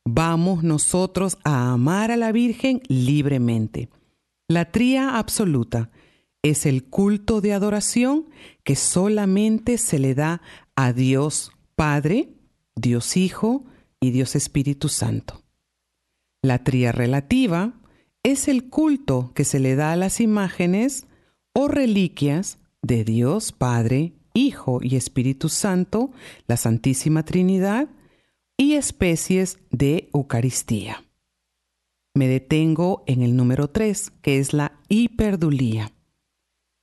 vamos 0.03 0.63
nosotros 0.63 1.37
a 1.43 1.71
amar 1.71 2.11
a 2.11 2.17
la 2.17 2.31
Virgen 2.31 2.81
libremente. 2.87 3.89
La 4.47 4.71
tría 4.71 5.17
absoluta 5.17 5.89
es 6.41 6.65
el 6.65 6.83
culto 6.83 7.39
de 7.39 7.53
adoración 7.53 8.25
que 8.63 8.75
solamente 8.75 9.77
se 9.77 9.99
le 9.99 10.15
da 10.15 10.41
a 10.75 10.91
Dios 10.91 11.51
Padre, 11.75 12.29
Dios 12.75 13.15
Hijo 13.15 13.65
y 13.99 14.11
Dios 14.11 14.35
Espíritu 14.35 14.89
Santo. 14.89 15.43
La 16.41 16.63
tría 16.63 16.91
relativa 16.91 17.73
es 18.23 18.47
el 18.47 18.69
culto 18.69 19.31
que 19.33 19.45
se 19.45 19.59
le 19.59 19.75
da 19.75 19.91
a 19.91 19.95
las 19.95 20.19
imágenes 20.19 21.05
o 21.53 21.67
reliquias 21.67 22.57
de 22.81 23.03
Dios 23.03 23.51
Padre, 23.51 24.13
Hijo 24.33 24.79
y 24.81 24.95
Espíritu 24.95 25.49
Santo, 25.49 26.11
la 26.47 26.57
Santísima 26.57 27.23
Trinidad, 27.23 27.89
y 28.57 28.73
especies 28.73 29.59
de 29.71 30.09
Eucaristía. 30.13 31.03
Me 32.13 32.27
detengo 32.27 33.03
en 33.07 33.21
el 33.21 33.35
número 33.35 33.69
3, 33.69 34.11
que 34.21 34.37
es 34.37 34.53
la 34.53 34.79
hiperdulía. 34.89 35.93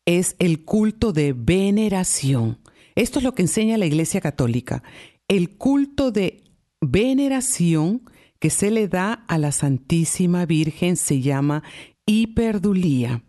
Es 0.06 0.36
el 0.38 0.64
culto 0.64 1.12
de 1.12 1.34
veneración. 1.34 2.58
Esto 2.94 3.18
es 3.18 3.24
lo 3.24 3.34
que 3.34 3.42
enseña 3.42 3.76
la 3.76 3.86
Iglesia 3.86 4.20
Católica. 4.20 4.82
El 5.28 5.56
culto 5.56 6.10
de 6.10 6.42
veneración 6.80 8.02
que 8.38 8.50
se 8.50 8.70
le 8.70 8.88
da 8.88 9.12
a 9.12 9.36
la 9.38 9.52
Santísima 9.52 10.46
Virgen 10.46 10.96
se 10.96 11.20
llama 11.20 11.62
hiperdulía. 12.06 13.22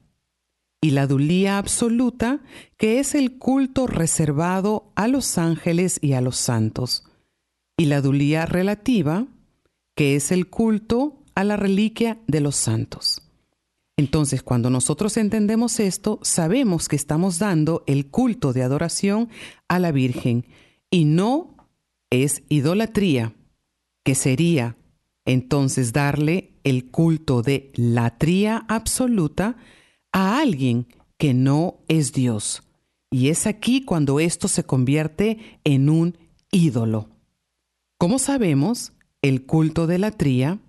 Y 0.81 0.91
la 0.91 1.07
dulía 1.07 1.57
absoluta, 1.57 2.39
que 2.77 2.99
es 2.99 3.15
el 3.15 3.37
culto 3.37 3.85
reservado 3.85 4.91
a 4.95 5.07
los 5.07 5.37
ángeles 5.37 5.99
y 6.01 6.13
a 6.13 6.21
los 6.21 6.37
santos 6.37 7.03
y 7.79 7.85
la 7.85 8.01
dulía 8.01 8.45
relativa, 8.45 9.25
que 9.95 10.17
es 10.17 10.33
el 10.33 10.49
culto 10.49 11.23
a 11.33 11.45
la 11.45 11.55
reliquia 11.55 12.19
de 12.27 12.41
los 12.41 12.57
santos. 12.57 13.21
Entonces, 13.95 14.43
cuando 14.43 14.69
nosotros 14.69 15.15
entendemos 15.15 15.79
esto, 15.79 16.19
sabemos 16.21 16.89
que 16.89 16.97
estamos 16.97 17.39
dando 17.39 17.83
el 17.87 18.07
culto 18.07 18.51
de 18.51 18.63
adoración 18.63 19.29
a 19.69 19.79
la 19.79 19.93
Virgen 19.93 20.45
y 20.91 21.05
no 21.05 21.55
es 22.09 22.43
idolatría, 22.49 23.33
que 24.03 24.15
sería 24.15 24.75
entonces 25.25 25.93
darle 25.93 26.53
el 26.63 26.91
culto 26.91 27.41
de 27.41 27.71
latría 27.75 28.65
absoluta 28.67 29.55
a 30.11 30.39
alguien 30.39 30.87
que 31.17 31.33
no 31.33 31.77
es 31.87 32.13
Dios. 32.13 32.63
Y 33.11 33.29
es 33.29 33.47
aquí 33.47 33.83
cuando 33.83 34.19
esto 34.19 34.47
se 34.47 34.63
convierte 34.63 35.59
en 35.63 35.89
un 35.89 36.17
ídolo. 36.51 37.09
Como 37.97 38.19
sabemos, 38.19 38.93
el 39.21 39.45
culto 39.45 39.87
de 39.87 39.99
la 39.99 40.11
tría 40.11 40.59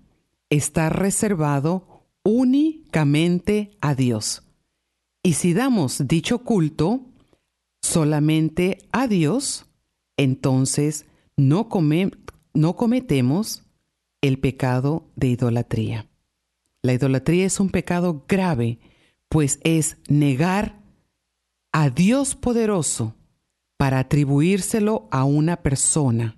está 0.49 0.89
reservado 0.89 2.05
únicamente 2.23 3.77
a 3.79 3.95
Dios. 3.95 4.43
Y 5.23 5.33
si 5.33 5.53
damos 5.53 6.07
dicho 6.07 6.39
culto 6.39 7.01
solamente 7.81 8.79
a 8.91 9.07
Dios, 9.07 9.65
entonces 10.17 11.05
no, 11.37 11.69
no 12.53 12.75
cometemos 12.75 13.63
el 14.21 14.39
pecado 14.39 15.09
de 15.15 15.27
idolatría. 15.27 16.07
La 16.81 16.93
idolatría 16.93 17.45
es 17.45 17.59
un 17.59 17.69
pecado 17.69 18.25
grave, 18.27 18.79
pues 19.31 19.61
es 19.63 19.97
negar 20.09 20.77
a 21.71 21.89
Dios 21.89 22.35
poderoso 22.35 23.15
para 23.77 23.99
atribuírselo 23.99 25.07
a 25.09 25.23
una 25.23 25.63
persona 25.63 26.37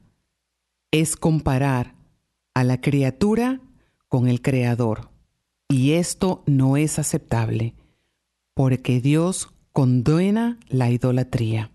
es 0.92 1.16
comparar 1.16 1.96
a 2.54 2.64
la 2.64 2.80
criatura 2.80 3.60
con 4.10 4.28
el 4.28 4.44
Creador. 4.44 5.10
Y 5.70 5.94
esto 5.94 6.44
no 6.46 6.78
es 6.78 7.00
aceptable, 7.00 7.74
porque 8.54 9.02
Dios 9.02 9.50
condena 9.72 10.60
la 10.68 10.92
idolatría. 10.92 11.72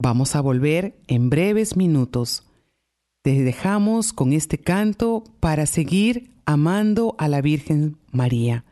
Vamos 0.00 0.36
a 0.36 0.40
volver 0.40 0.96
en 1.06 1.28
breves 1.28 1.76
minutos. 1.76 2.48
Te 3.20 3.42
dejamos 3.42 4.14
con 4.14 4.32
este 4.32 4.56
canto 4.56 5.22
para 5.38 5.66
seguir 5.66 6.32
amando 6.46 7.14
a 7.18 7.28
la 7.28 7.42
Virgen 7.42 7.98
María. 8.10 8.64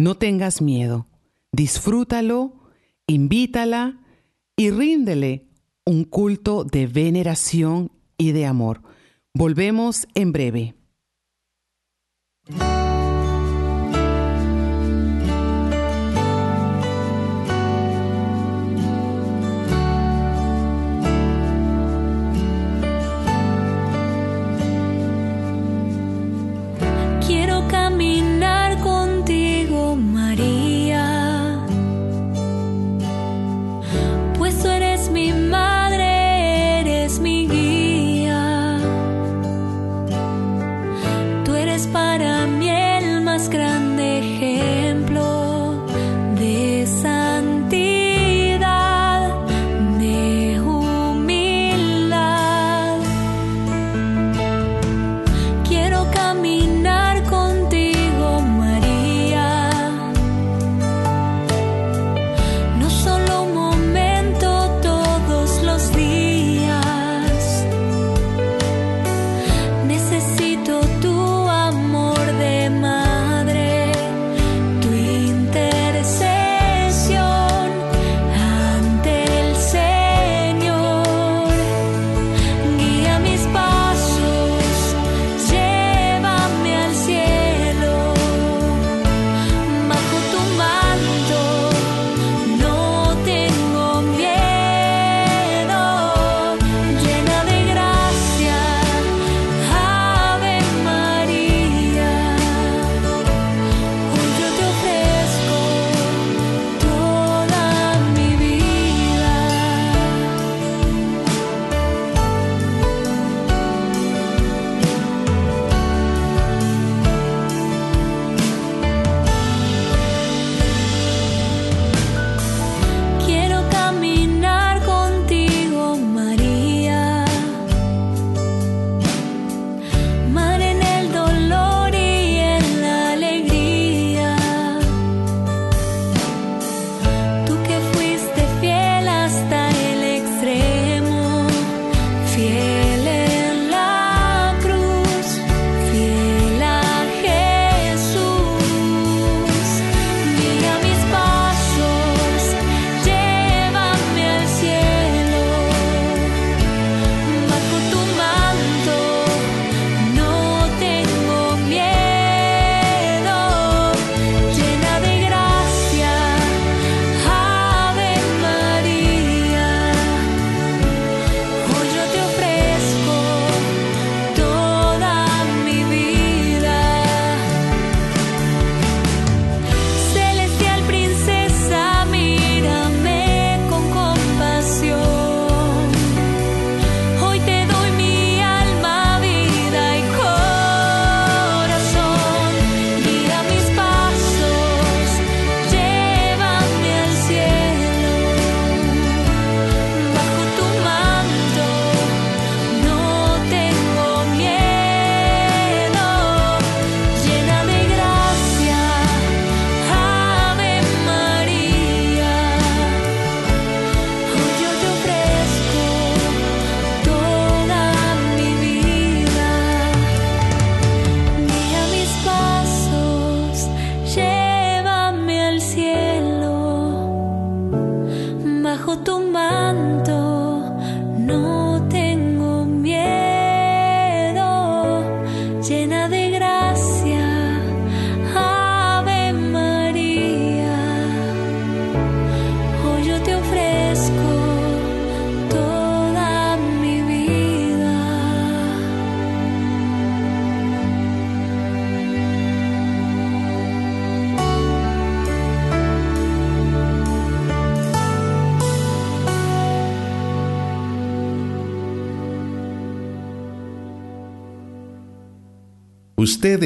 No 0.00 0.14
tengas 0.14 0.62
miedo, 0.62 1.08
disfrútalo, 1.52 2.54
invítala 3.06 4.00
y 4.56 4.70
ríndele 4.70 5.50
un 5.84 6.04
culto 6.04 6.64
de 6.64 6.86
veneración 6.86 7.92
y 8.16 8.32
de 8.32 8.46
amor. 8.46 8.80
Volvemos 9.34 10.08
en 10.14 10.32
breve. 10.32 10.74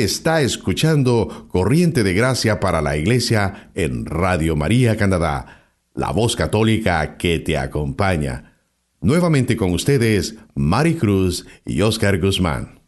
Está 0.05 0.43
escuchando 0.43 1.49
Corriente 1.49 2.05
de 2.05 2.15
Gracia 2.15 2.61
para 2.61 2.83
la 2.83 2.97
Iglesia 2.97 3.71
en 3.75 4.07
Radio 4.07 4.55
María 4.55 4.97
Canadá, 4.97 5.65
la 5.95 6.13
voz 6.13 6.37
católica 6.37 7.17
que 7.17 7.39
te 7.39 7.59
acompaña. 7.59 8.53
Nuevamente 9.01 9.57
con 9.57 9.73
ustedes, 9.73 10.37
Mari 10.55 10.95
Cruz 10.95 11.47
y 11.65 11.81
Oscar 11.81 12.21
Guzmán. 12.21 12.81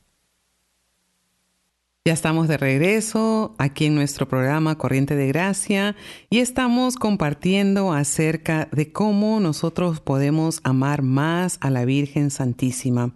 Ya 2.05 2.13
estamos 2.13 2.47
de 2.47 2.57
regreso 2.57 3.57
aquí 3.59 3.87
en 3.87 3.97
nuestro 3.97 4.29
programa 4.29 4.79
Corriente 4.79 5.17
de 5.17 5.27
Gracia 5.27 5.97
y 6.31 6.39
estamos 6.39 6.95
compartiendo 6.95 7.93
acerca 7.93 8.69
de 8.71 8.93
cómo 8.93 9.41
nosotros 9.41 10.01
podemos 10.01 10.61
amar 10.63 11.03
más 11.03 11.59
a 11.61 11.71
la 11.71 11.85
Virgen 11.85 12.31
Santísima. 12.31 13.13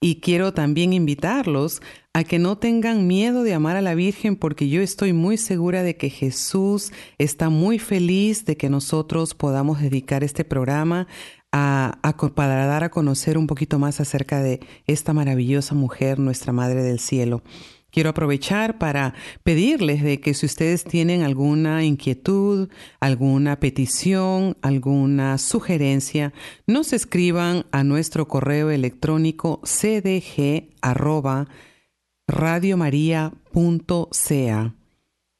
Y 0.00 0.20
quiero 0.20 0.54
también 0.54 0.92
invitarlos 0.92 1.82
a 2.18 2.24
que 2.24 2.40
no 2.40 2.58
tengan 2.58 3.06
miedo 3.06 3.44
de 3.44 3.54
amar 3.54 3.76
a 3.76 3.80
la 3.80 3.94
Virgen 3.94 4.34
porque 4.34 4.68
yo 4.68 4.82
estoy 4.82 5.12
muy 5.12 5.36
segura 5.36 5.84
de 5.84 5.96
que 5.96 6.10
Jesús 6.10 6.92
está 7.16 7.48
muy 7.48 7.78
feliz 7.78 8.44
de 8.44 8.56
que 8.56 8.68
nosotros 8.68 9.34
podamos 9.34 9.80
dedicar 9.80 10.24
este 10.24 10.44
programa 10.44 11.06
a, 11.52 12.00
para 12.34 12.66
dar 12.66 12.82
a 12.82 12.90
conocer 12.90 13.38
un 13.38 13.46
poquito 13.46 13.78
más 13.78 14.00
acerca 14.00 14.42
de 14.42 14.58
esta 14.88 15.12
maravillosa 15.12 15.76
mujer, 15.76 16.18
nuestra 16.18 16.52
Madre 16.52 16.82
del 16.82 16.98
Cielo. 16.98 17.44
Quiero 17.92 18.10
aprovechar 18.10 18.78
para 18.78 19.14
pedirles 19.44 20.02
de 20.02 20.18
que 20.18 20.34
si 20.34 20.44
ustedes 20.44 20.82
tienen 20.82 21.22
alguna 21.22 21.84
inquietud, 21.84 22.68
alguna 22.98 23.60
petición, 23.60 24.56
alguna 24.60 25.38
sugerencia, 25.38 26.32
nos 26.66 26.92
escriban 26.92 27.64
a 27.70 27.84
nuestro 27.84 28.26
correo 28.26 28.70
electrónico 28.70 29.60
cdg 29.62 30.70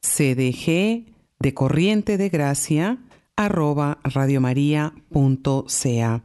cdg 0.00 1.04
de 1.38 1.54
corriente 1.54 2.16
de 2.16 2.30
gracia 2.30 2.98
arroba 3.36 3.98
radiomaria.ca. 4.02 6.22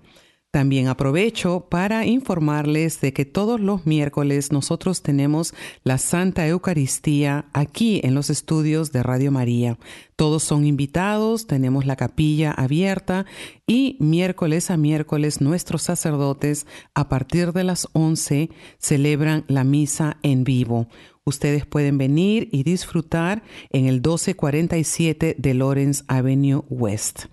También 0.54 0.88
aprovecho 0.88 1.66
para 1.68 2.06
informarles 2.06 3.02
de 3.02 3.12
que 3.12 3.26
todos 3.26 3.60
los 3.60 3.88
miércoles 3.88 4.52
nosotros 4.52 5.02
tenemos 5.02 5.56
la 5.84 5.98
Santa 5.98 6.48
Eucaristía 6.48 7.46
aquí 7.54 8.02
en 8.04 8.14
los 8.14 8.30
estudios 8.30 8.92
de 8.92 9.02
Radio 9.02 9.32
María. 9.32 9.80
Todos 10.16 10.44
son 10.44 10.68
invitados, 10.68 11.48
tenemos 11.48 11.88
la 11.88 11.96
capilla 11.96 12.52
abierta 12.52 13.26
y 13.66 13.98
miércoles 14.00 14.70
a 14.70 14.78
miércoles 14.78 15.42
nuestros 15.42 15.82
sacerdotes 15.82 16.68
a 16.94 17.10
partir 17.10 17.52
de 17.52 17.64
las 17.64 17.88
11 17.94 18.52
celebran 18.78 19.46
la 19.48 19.64
misa 19.64 20.18
en 20.22 20.44
vivo. 20.44 20.88
Ustedes 21.24 21.66
pueden 21.66 21.98
venir 21.98 22.50
y 22.52 22.62
disfrutar 22.62 23.42
en 23.72 23.86
el 23.86 23.96
1247 23.96 25.36
de 25.36 25.54
Lawrence 25.56 26.04
Avenue 26.08 26.64
West. 26.70 27.26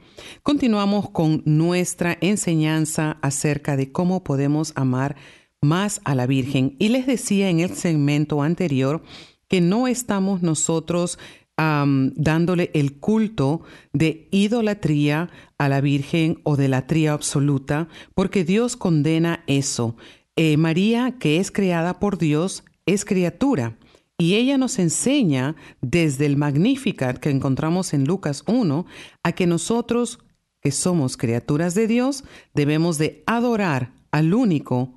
Continuamos 0.42 1.10
con 1.10 1.42
nuestra 1.44 2.16
enseñanza 2.20 3.18
acerca 3.22 3.76
de 3.76 3.92
cómo 3.92 4.24
podemos 4.24 4.72
amar 4.76 5.16
más 5.60 6.00
a 6.04 6.14
la 6.14 6.26
Virgen. 6.26 6.76
Y 6.78 6.88
les 6.88 7.06
decía 7.06 7.50
en 7.50 7.60
el 7.60 7.74
segmento 7.74 8.42
anterior 8.42 9.02
que 9.48 9.60
no 9.60 9.86
estamos 9.86 10.42
nosotros 10.42 11.18
dándole 11.56 12.70
el 12.72 12.98
culto 13.00 13.60
de 13.92 14.28
idolatría 14.30 15.28
a 15.58 15.68
la 15.68 15.82
Virgen 15.82 16.40
o 16.42 16.56
de 16.56 16.68
la 16.68 16.86
tría 16.86 17.12
absoluta, 17.12 17.88
porque 18.14 18.44
Dios 18.44 18.76
condena 18.76 19.44
eso. 19.46 19.94
Eh, 20.36 20.56
María, 20.56 21.16
que 21.18 21.38
es 21.38 21.50
creada 21.50 22.00
por 22.00 22.16
Dios, 22.16 22.64
es 22.86 23.04
criatura. 23.04 23.76
Y 24.20 24.34
ella 24.34 24.58
nos 24.58 24.78
enseña 24.78 25.56
desde 25.80 26.26
el 26.26 26.36
Magnificat 26.36 27.16
que 27.16 27.30
encontramos 27.30 27.94
en 27.94 28.04
Lucas 28.04 28.44
1 28.46 28.84
a 29.22 29.32
que 29.32 29.46
nosotros, 29.46 30.18
que 30.60 30.72
somos 30.72 31.16
criaturas 31.16 31.74
de 31.74 31.86
Dios, 31.86 32.24
debemos 32.52 32.98
de 32.98 33.22
adorar 33.24 33.92
al 34.10 34.34
único. 34.34 34.92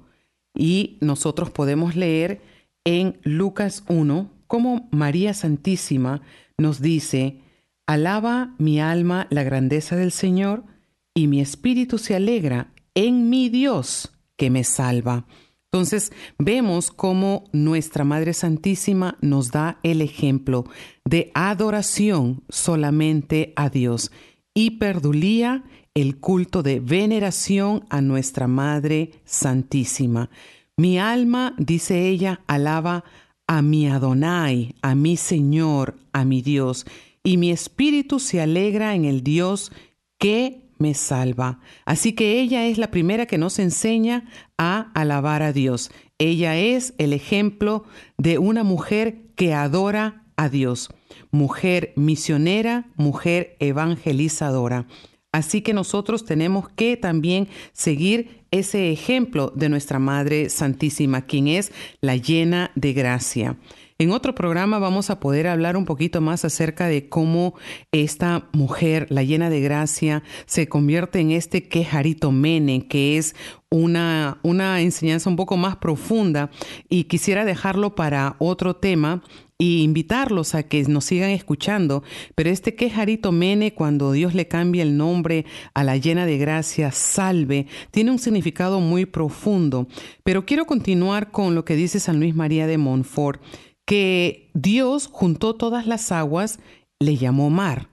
Y 0.53 0.97
nosotros 0.99 1.51
podemos 1.51 1.95
leer 1.95 2.41
en 2.83 3.17
Lucas 3.23 3.85
1 3.87 4.29
como 4.45 4.89
María 4.91 5.33
Santísima 5.33 6.21
nos 6.57 6.81
dice, 6.81 7.39
Alaba 7.87 8.55
mi 8.57 8.81
alma 8.81 9.27
la 9.29 9.43
grandeza 9.43 9.95
del 9.95 10.11
Señor 10.11 10.65
y 11.13 11.27
mi 11.27 11.39
espíritu 11.39 11.97
se 11.97 12.15
alegra 12.15 12.73
en 12.93 13.29
mi 13.29 13.47
Dios 13.47 14.11
que 14.35 14.49
me 14.49 14.65
salva 14.65 15.25
entonces 15.73 16.11
vemos 16.37 16.91
cómo 16.91 17.45
nuestra 17.51 18.03
Madre 18.03 18.35
Santísima 18.35 19.17
nos 19.21 19.49
da 19.49 19.79
el 19.81 20.03
ejemplo 20.03 20.65
de 21.03 21.31
adoración 21.33 22.43
solamente 22.47 23.53
a 23.55 23.71
Dios 23.71 24.11
y 24.53 24.77
perdulía 24.77 25.63
el 25.95 26.17
culto 26.17 26.61
de 26.61 26.79
veneración 26.79 27.85
a 27.89 28.01
nuestra 28.01 28.47
Madre 28.47 29.13
Santísima. 29.25 30.29
Mi 30.77 30.99
alma, 30.99 31.55
dice 31.57 32.07
ella, 32.07 32.41
alaba 32.45 33.03
a 33.47 33.63
mi 33.63 33.89
Adonai, 33.89 34.75
a 34.83 34.93
mi 34.93 35.17
Señor, 35.17 35.97
a 36.11 36.23
mi 36.23 36.43
Dios, 36.43 36.85
y 37.23 37.37
mi 37.37 37.49
espíritu 37.49 38.19
se 38.19 38.41
alegra 38.41 38.93
en 38.93 39.05
el 39.05 39.23
Dios 39.23 39.71
que 40.19 40.62
me 40.77 40.93
salva. 40.93 41.59
Así 41.85 42.13
que 42.13 42.39
ella 42.39 42.65
es 42.65 42.77
la 42.77 42.91
primera 42.91 43.25
que 43.25 43.37
nos 43.37 43.59
enseña 43.59 44.25
a 44.57 44.91
alabar 44.93 45.41
a 45.43 45.53
Dios. 45.53 45.91
Ella 46.17 46.57
es 46.57 46.93
el 46.97 47.13
ejemplo 47.13 47.83
de 48.17 48.37
una 48.37 48.63
mujer 48.63 49.23
que 49.35 49.53
adora 49.53 50.23
a 50.35 50.49
Dios, 50.49 50.89
mujer 51.31 51.93
misionera, 51.95 52.87
mujer 52.95 53.55
evangelizadora. 53.59 54.87
Así 55.31 55.61
que 55.61 55.73
nosotros 55.73 56.25
tenemos 56.25 56.69
que 56.69 56.95
también 56.95 57.47
seguir 57.73 58.45
ese 58.51 58.91
ejemplo 58.91 59.51
de 59.55 59.67
nuestra 59.67 59.97
Madre 59.97 60.49
Santísima, 60.49 61.23
quien 61.25 61.47
es 61.47 61.71
la 62.01 62.15
llena 62.15 62.71
de 62.75 62.93
gracia. 62.93 63.57
En 63.99 64.11
otro 64.11 64.33
programa 64.33 64.79
vamos 64.79 65.09
a 65.09 65.19
poder 65.19 65.47
hablar 65.47 65.77
un 65.77 65.85
poquito 65.85 66.19
más 66.19 66.45
acerca 66.45 66.87
de 66.87 67.09
cómo 67.09 67.53
esta 67.91 68.49
mujer, 68.51 69.07
la 69.09 69.23
llena 69.23 69.49
de 69.49 69.61
gracia, 69.61 70.23
se 70.45 70.67
convierte 70.67 71.19
en 71.19 71.31
este 71.31 71.67
quejarito 71.67 72.31
mene, 72.31 72.87
que 72.87 73.17
es 73.17 73.35
una, 73.69 74.39
una 74.41 74.81
enseñanza 74.81 75.29
un 75.29 75.35
poco 75.35 75.57
más 75.57 75.77
profunda 75.77 76.49
y 76.89 77.05
quisiera 77.05 77.45
dejarlo 77.45 77.95
para 77.95 78.35
otro 78.39 78.75
tema 78.75 79.21
y 79.57 79.83
invitarlos 79.83 80.55
a 80.55 80.63
que 80.63 80.83
nos 80.83 81.05
sigan 81.05 81.29
escuchando. 81.29 82.03
Pero 82.35 82.49
este 82.49 82.75
quejarito 82.75 83.31
mene, 83.31 83.73
cuando 83.73 84.11
Dios 84.11 84.33
le 84.33 84.47
cambia 84.47 84.83
el 84.83 84.97
nombre 84.97 85.45
a 85.73 85.83
la 85.83 85.97
llena 85.97 86.25
de 86.25 86.37
gracia, 86.37 86.91
salve, 86.91 87.67
tiene 87.91 88.11
un 88.11 88.19
significado 88.19 88.79
muy 88.79 89.05
profundo. 89.05 89.87
Pero 90.23 90.45
quiero 90.45 90.65
continuar 90.65 91.31
con 91.31 91.55
lo 91.55 91.63
que 91.63 91.75
dice 91.75 91.99
San 91.99 92.19
Luis 92.19 92.35
María 92.35 92.67
de 92.67 92.77
Montfort 92.77 93.41
que 93.85 94.49
Dios 94.53 95.07
juntó 95.07 95.55
todas 95.55 95.87
las 95.87 96.11
aguas, 96.11 96.59
le 96.99 97.17
llamó 97.17 97.49
mar, 97.49 97.89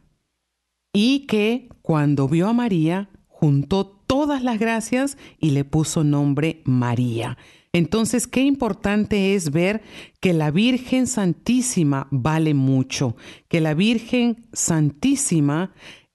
y 0.92 1.26
que 1.26 1.68
cuando 1.83 2.29
vio 2.29 2.48
a 2.48 2.53
María, 2.53 3.11
juntó 3.26 3.87
todas 3.87 4.42
las 4.42 4.59
gracias 4.59 5.16
y 5.38 5.50
le 5.50 5.64
puso 5.64 6.05
nombre 6.05 6.62
María. 6.64 7.38
Entonces, 7.72 8.26
qué 8.26 8.42
importante 8.42 9.35
es 9.35 9.53
ver 9.53 9.83
que 10.20 10.33
la 10.33 10.50
Virgen 10.50 11.07
Santísima 11.07 12.09
vale 12.11 12.53
mucho, 12.53 13.16
que 13.48 13.61
la 13.61 13.74
Virgen 13.74 14.46
Santísima 14.53 15.72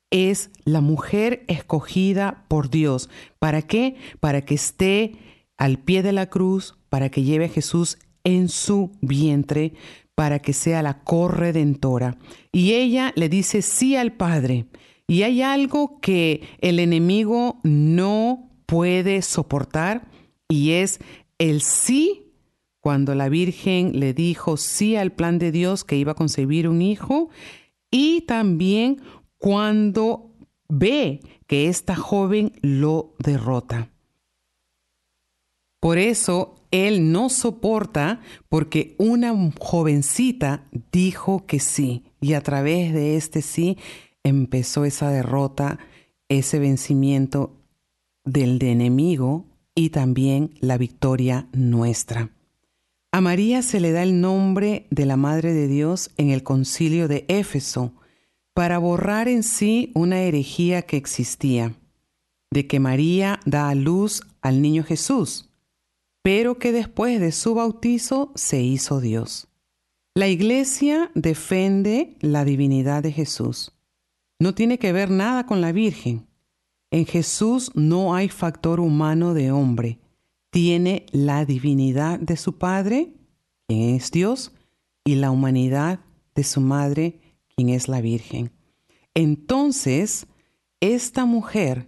es 0.10 0.52
la 0.66 0.82
mujer 0.82 1.46
escogida 1.48 2.46
por 2.50 2.70
Dios. 2.70 3.10
¿Para 3.40 3.62
qué? 3.62 3.96
Para 4.20 4.44
que 4.44 4.56
esté 4.56 5.18
al 5.58 5.80
pie 5.80 6.04
de 6.04 6.12
la 6.12 6.30
cruz, 6.30 6.78
para 6.90 7.10
que 7.10 7.24
lleve 7.24 7.46
a 7.46 7.50
Jesús 7.50 7.98
en 8.26 8.50
su 8.50 8.92
vientre 9.00 9.74
para 10.16 10.40
que 10.40 10.52
sea 10.52 10.82
la 10.82 11.04
corredentora. 11.04 12.18
Y 12.52 12.74
ella 12.74 13.14
le 13.16 13.30
dice 13.30 13.62
sí 13.62 13.96
al 13.96 14.12
Padre. 14.12 14.66
Y 15.08 15.24
hay 15.24 15.42
algo 15.42 16.02
que 16.02 16.42
el 16.60 16.80
enemigo 16.80 17.60
no 17.64 18.50
puede 18.66 19.22
soportar 19.22 20.10
y 20.50 20.72
es 20.72 21.00
el 21.38 21.62
sí 21.62 22.34
cuando 22.80 23.16
la 23.16 23.30
Virgen 23.30 24.00
le 24.00 24.14
dijo 24.14 24.58
sí 24.58 24.96
al 24.96 25.12
plan 25.12 25.38
de 25.38 25.52
Dios 25.52 25.84
que 25.84 25.96
iba 25.96 26.14
a 26.14 26.16
concebir 26.16 26.68
un 26.68 26.82
hijo 26.82 27.30
y 27.92 28.22
también 28.22 29.02
cuando 29.38 30.32
ve 30.68 31.20
que 31.48 31.68
esta 31.68 31.96
joven 31.96 32.54
lo 32.62 33.16
derrota. 33.20 33.90
Por 35.80 35.98
eso 36.00 36.65
él 36.76 37.12
no 37.12 37.30
soporta 37.30 38.22
porque 38.50 38.96
una 38.98 39.34
jovencita 39.60 40.66
dijo 40.92 41.46
que 41.46 41.60
sí 41.60 42.04
y 42.20 42.34
a 42.34 42.42
través 42.42 42.94
de 42.94 43.16
este 43.16 43.42
sí 43.42 43.78
empezó 44.24 44.84
esa 44.84 45.10
derrota, 45.10 45.80
ese 46.28 46.60
vencimiento 46.60 47.54
del 48.26 48.62
enemigo 48.62 49.46
y 49.74 49.90
también 49.90 50.52
la 50.60 50.78
victoria 50.78 51.48
nuestra. 51.54 52.32
A 53.12 53.22
María 53.22 53.62
se 53.62 53.80
le 53.80 53.92
da 53.92 54.04
el 54.04 54.20
nombre 54.20 54.88
de 54.90 55.06
la 55.06 55.16
Madre 55.16 55.54
de 55.54 55.68
Dios 55.68 56.12
en 56.18 56.32
el 56.32 56.44
concilio 56.44 57.08
de 57.08 57.24
Éfeso 57.30 57.94
para 58.54 58.78
borrar 58.78 59.30
en 59.30 59.44
sí 59.44 59.92
una 59.94 60.20
herejía 60.20 60.82
que 60.82 60.98
existía, 60.98 61.76
de 62.52 62.68
que 62.68 62.80
María 62.80 63.40
da 63.46 63.70
a 63.70 63.76
luz 63.76 64.24
al 64.42 64.62
niño 64.62 64.84
Jesús, 64.84 65.50
pero 66.26 66.58
que 66.58 66.72
después 66.72 67.20
de 67.20 67.32
su 67.32 67.54
bautizo 67.54 68.32
se 68.34 68.60
hizo 68.60 69.00
Dios. 69.00 69.48
La 70.16 70.28
iglesia 70.28 71.12
defiende 71.14 72.18
la 72.20 72.44
divinidad 72.44 73.04
de 73.04 73.12
Jesús. 73.12 73.74
No 74.40 74.56
tiene 74.56 74.80
que 74.80 74.92
ver 74.92 75.12
nada 75.12 75.46
con 75.46 75.62
la 75.62 75.72
Virgen. 75.72 76.26
En 76.90 77.06
Jesús 77.06 77.70
no 77.76 78.16
hay 78.16 78.30
factor 78.30 78.80
humano 78.80 79.36
de 79.36 79.52
hombre. 79.52 80.00
Tiene 80.50 81.06
la 81.12 81.46
divinidad 81.46 82.20
de 82.20 82.38
su 82.38 82.58
Padre, 82.58 83.14
quien 83.68 83.94
es 83.94 84.10
Dios, 84.10 84.52
y 85.04 85.14
la 85.14 85.30
humanidad 85.30 86.00
de 86.34 86.44
su 86.44 86.60
Madre, 86.60 87.20
quien 87.56 87.70
es 87.70 87.88
la 87.88 88.02
Virgen. 88.02 88.50
Entonces, 89.14 90.26
esta 90.80 91.26
mujer 91.26 91.88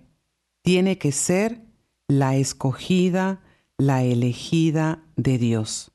tiene 0.61 0.99
que 0.99 1.11
ser 1.11 1.63
la 2.07 2.35
escogida, 2.35 3.41
la 3.77 4.03
elegida 4.03 5.03
de 5.15 5.37
Dios. 5.37 5.91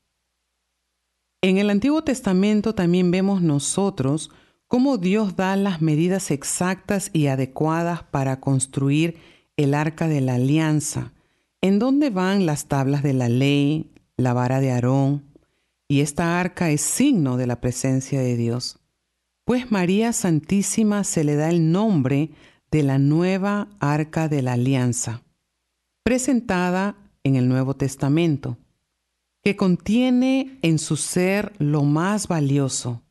En 1.40 1.58
el 1.58 1.70
Antiguo 1.70 2.04
Testamento 2.04 2.74
también 2.74 3.10
vemos 3.10 3.42
nosotros 3.42 4.30
cómo 4.68 4.96
Dios 4.98 5.34
da 5.34 5.56
las 5.56 5.82
medidas 5.82 6.30
exactas 6.30 7.10
y 7.12 7.26
adecuadas 7.26 8.04
para 8.04 8.38
construir 8.40 9.18
el 9.56 9.74
arca 9.74 10.06
de 10.06 10.20
la 10.20 10.36
alianza, 10.36 11.12
en 11.60 11.78
donde 11.78 12.10
van 12.10 12.46
las 12.46 12.66
tablas 12.66 13.02
de 13.02 13.12
la 13.12 13.28
ley, 13.28 13.90
la 14.16 14.32
vara 14.32 14.60
de 14.60 14.70
Aarón, 14.70 15.24
y 15.88 16.00
esta 16.00 16.40
arca 16.40 16.70
es 16.70 16.80
signo 16.80 17.36
de 17.36 17.46
la 17.46 17.60
presencia 17.60 18.20
de 18.20 18.36
Dios. 18.36 18.78
Pues 19.44 19.72
María 19.72 20.12
Santísima 20.12 21.02
se 21.02 21.24
le 21.24 21.34
da 21.34 21.50
el 21.50 21.72
nombre 21.72 22.30
de 22.70 22.84
la 22.84 22.98
nueva 22.98 23.68
arca 23.80 24.28
de 24.28 24.40
la 24.40 24.52
alianza, 24.52 25.22
presentada 26.04 26.96
en 27.24 27.36
el 27.36 27.48
Nuevo 27.48 27.74
Testamento, 27.74 28.58
que 29.42 29.56
contiene 29.56 30.58
en 30.62 30.78
su 30.78 30.96
ser 30.96 31.52
lo 31.58 31.82
más 31.82 32.28
valioso, 32.28 33.02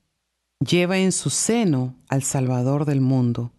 lleva 0.59 0.97
en 0.97 1.11
su 1.11 1.29
seno 1.29 1.95
al 2.09 2.23
Salvador 2.23 2.85
del 2.85 3.01
mundo. 3.01 3.51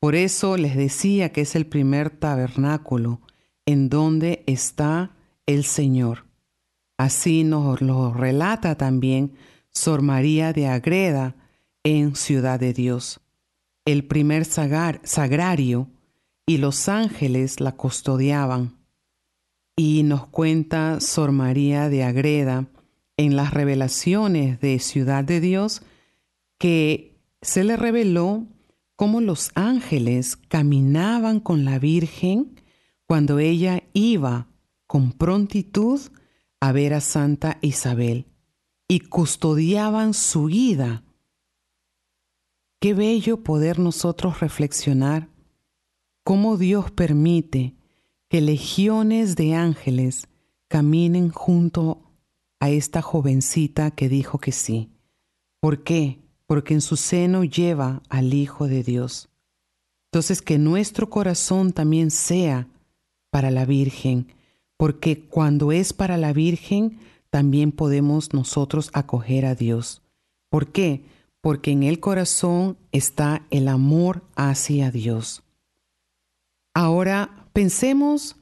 Por 0.00 0.14
eso 0.14 0.56
les 0.56 0.76
decía 0.76 1.32
que 1.32 1.40
es 1.42 1.56
el 1.56 1.66
primer 1.66 2.10
tabernáculo 2.10 3.20
en 3.66 3.88
donde 3.88 4.44
está 4.46 5.16
el 5.46 5.64
Señor. 5.64 6.26
Así 6.98 7.44
nos 7.44 7.80
lo 7.80 8.12
relata 8.12 8.76
también 8.76 9.32
Sor 9.70 10.02
María 10.02 10.52
de 10.52 10.68
Agreda 10.68 11.34
en 11.82 12.14
Ciudad 12.14 12.60
de 12.60 12.72
Dios 12.72 13.20
el 13.84 14.06
primer 14.06 14.46
sagrario 14.46 15.90
y 16.46 16.58
los 16.58 16.88
ángeles 16.88 17.60
la 17.60 17.72
custodiaban. 17.72 18.78
Y 19.76 20.02
nos 20.04 20.26
cuenta 20.26 21.00
Sor 21.00 21.32
María 21.32 21.88
de 21.88 22.04
Agreda 22.04 22.68
en 23.16 23.36
las 23.36 23.52
revelaciones 23.52 24.60
de 24.60 24.78
Ciudad 24.78 25.24
de 25.24 25.40
Dios 25.40 25.82
que 26.58 27.18
se 27.42 27.64
le 27.64 27.76
reveló 27.76 28.46
cómo 28.96 29.20
los 29.20 29.50
ángeles 29.54 30.36
caminaban 30.36 31.40
con 31.40 31.64
la 31.64 31.78
Virgen 31.78 32.60
cuando 33.06 33.38
ella 33.38 33.82
iba 33.92 34.48
con 34.86 35.12
prontitud 35.12 36.00
a 36.60 36.72
ver 36.72 36.94
a 36.94 37.00
Santa 37.00 37.58
Isabel 37.60 38.26
y 38.88 39.00
custodiaban 39.00 40.14
su 40.14 40.48
ida 40.50 41.04
Qué 42.84 42.92
bello 42.92 43.42
poder 43.42 43.78
nosotros 43.78 44.40
reflexionar 44.40 45.30
cómo 46.22 46.58
Dios 46.58 46.90
permite 46.90 47.76
que 48.34 48.40
legiones 48.40 49.36
de 49.36 49.54
ángeles 49.54 50.26
caminen 50.66 51.28
junto 51.28 52.02
a 52.58 52.68
esta 52.68 53.00
jovencita 53.00 53.92
que 53.92 54.08
dijo 54.08 54.38
que 54.38 54.50
sí. 54.50 54.90
¿Por 55.60 55.84
qué? 55.84 56.18
Porque 56.44 56.74
en 56.74 56.80
su 56.80 56.96
seno 56.96 57.44
lleva 57.44 58.02
al 58.08 58.34
Hijo 58.34 58.66
de 58.66 58.82
Dios. 58.82 59.28
Entonces 60.10 60.42
que 60.42 60.58
nuestro 60.58 61.08
corazón 61.10 61.72
también 61.72 62.10
sea 62.10 62.66
para 63.30 63.52
la 63.52 63.66
Virgen, 63.66 64.32
porque 64.76 65.20
cuando 65.28 65.70
es 65.70 65.92
para 65.92 66.16
la 66.16 66.32
Virgen, 66.32 66.98
también 67.30 67.70
podemos 67.70 68.32
nosotros 68.32 68.90
acoger 68.94 69.46
a 69.46 69.54
Dios. 69.54 70.02
¿Por 70.48 70.72
qué? 70.72 71.04
porque 71.40 71.70
en 71.70 71.84
el 71.84 72.00
corazón 72.00 72.78
está 72.90 73.46
el 73.50 73.68
amor 73.68 74.24
hacia 74.34 74.90
Dios. 74.90 75.44
Ahora 76.74 77.43
pensemos 77.54 78.36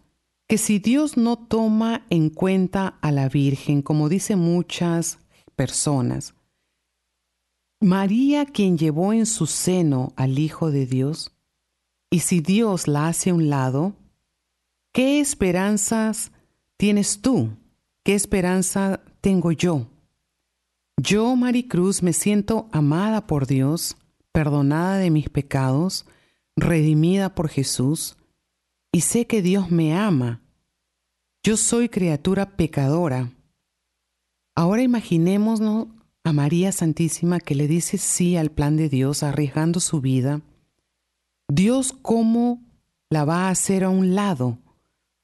que 0.49 0.59
si 0.59 0.81
Dios 0.81 1.17
no 1.17 1.37
toma 1.39 2.05
en 2.11 2.31
cuenta 2.31 2.99
a 3.01 3.13
la 3.13 3.29
Virgen, 3.29 3.83
como 3.83 4.09
dicen 4.09 4.41
muchas 4.41 5.19
personas, 5.55 6.35
María 7.81 8.47
quien 8.47 8.79
llevó 8.79 9.13
en 9.13 9.27
su 9.27 9.47
seno 9.47 10.13
al 10.17 10.39
Hijo 10.39 10.71
de 10.71 10.87
Dios, 10.87 11.31
y 12.11 12.21
si 12.21 12.41
Dios 12.41 12.89
la 12.89 13.09
hace 13.09 13.31
a 13.31 13.35
un 13.35 13.49
lado, 13.49 13.95
¿qué 14.93 15.21
esperanzas 15.21 16.33
tienes 16.77 17.21
tú? 17.21 17.51
¿Qué 18.05 18.15
esperanza 18.15 19.01
tengo 19.21 19.53
yo? 19.53 19.89
Yo, 20.97 21.37
Maricruz, 21.37 22.03
me 22.03 22.13
siento 22.13 22.69
amada 22.73 23.27
por 23.27 23.47
Dios, 23.47 23.97
perdonada 24.33 24.99
de 24.99 25.11
mis 25.11 25.29
pecados, 25.29 26.07
redimida 26.57 27.35
por 27.35 27.49
Jesús, 27.49 28.17
y 28.93 29.01
sé 29.01 29.27
que 29.27 29.41
Dios 29.41 29.71
me 29.71 29.97
ama. 29.97 30.43
Yo 31.43 31.57
soy 31.57 31.89
criatura 31.89 32.57
pecadora. 32.57 33.33
Ahora 34.55 34.83
imaginémonos 34.83 35.89
a 36.25 36.33
María 36.33 36.71
Santísima 36.71 37.41
que 37.41 37.55
le 37.55 37.67
dice 37.67 37.99
sí 37.99 38.37
al 38.37 38.51
plan 38.51 38.77
de 38.77 38.89
Dios, 38.89 39.23
arriesgando 39.23 39.81
su 39.81 40.01
vida. 40.01 40.43
Dios 41.49 41.93
cómo 41.93 42.63
la 43.11 43.25
va 43.25 43.49
a 43.49 43.51
hacer 43.51 43.83
a 43.83 43.89
un 43.89 44.15
lado, 44.15 44.59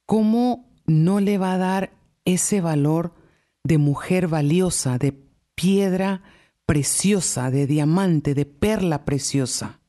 cómo 0.06 0.68
no 0.86 1.20
le 1.20 1.38
va 1.38 1.52
a 1.52 1.58
dar 1.58 1.92
ese 2.24 2.60
valor 2.60 3.14
de 3.62 3.78
mujer 3.78 4.28
valiosa, 4.28 4.98
de 4.98 5.12
piedra 5.54 6.22
preciosa, 6.66 7.50
de 7.50 7.66
diamante, 7.66 8.34
de 8.34 8.46
perla 8.46 9.04
preciosa. 9.04 9.80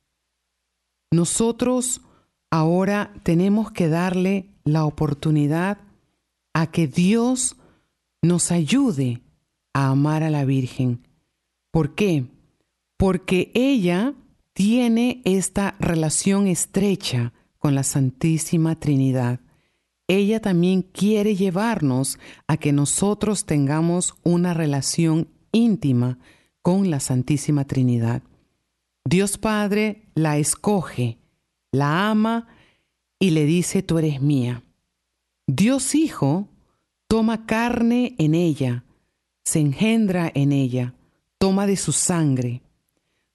Nosotros 1.11 2.01
ahora 2.51 3.13
tenemos 3.23 3.71
que 3.71 3.87
darle 3.89 4.49
la 4.63 4.85
oportunidad 4.85 5.79
a 6.53 6.67
que 6.67 6.87
Dios 6.87 7.55
nos 8.21 8.51
ayude 8.51 9.21
a 9.73 9.89
amar 9.89 10.23
a 10.23 10.29
la 10.29 10.45
Virgen. 10.45 11.07
¿Por 11.71 11.95
qué? 11.95 12.25
Porque 12.97 13.51
ella 13.53 14.13
tiene 14.53 15.21
esta 15.23 15.75
relación 15.79 16.47
estrecha 16.47 17.33
con 17.57 17.75
la 17.75 17.83
Santísima 17.83 18.79
Trinidad. 18.79 19.39
Ella 20.07 20.39
también 20.41 20.81
quiere 20.81 21.35
llevarnos 21.35 22.17
a 22.47 22.57
que 22.57 22.73
nosotros 22.73 23.45
tengamos 23.45 24.15
una 24.23 24.53
relación 24.53 25.27
íntima 25.51 26.17
con 26.61 26.89
la 26.89 26.99
Santísima 26.99 27.65
Trinidad. 27.65 28.23
Dios 29.05 29.37
Padre 29.37 30.09
la 30.15 30.37
escoge, 30.37 31.18
la 31.71 32.09
ama 32.09 32.47
y 33.19 33.31
le 33.31 33.45
dice, 33.45 33.83
tú 33.83 33.97
eres 33.97 34.21
mía. 34.21 34.63
Dios 35.47 35.95
Hijo 35.95 36.47
toma 37.07 37.45
carne 37.45 38.15
en 38.17 38.35
ella, 38.35 38.85
se 39.43 39.59
engendra 39.59 40.31
en 40.33 40.51
ella, 40.51 40.93
toma 41.37 41.67
de 41.67 41.75
su 41.75 41.91
sangre. 41.91 42.61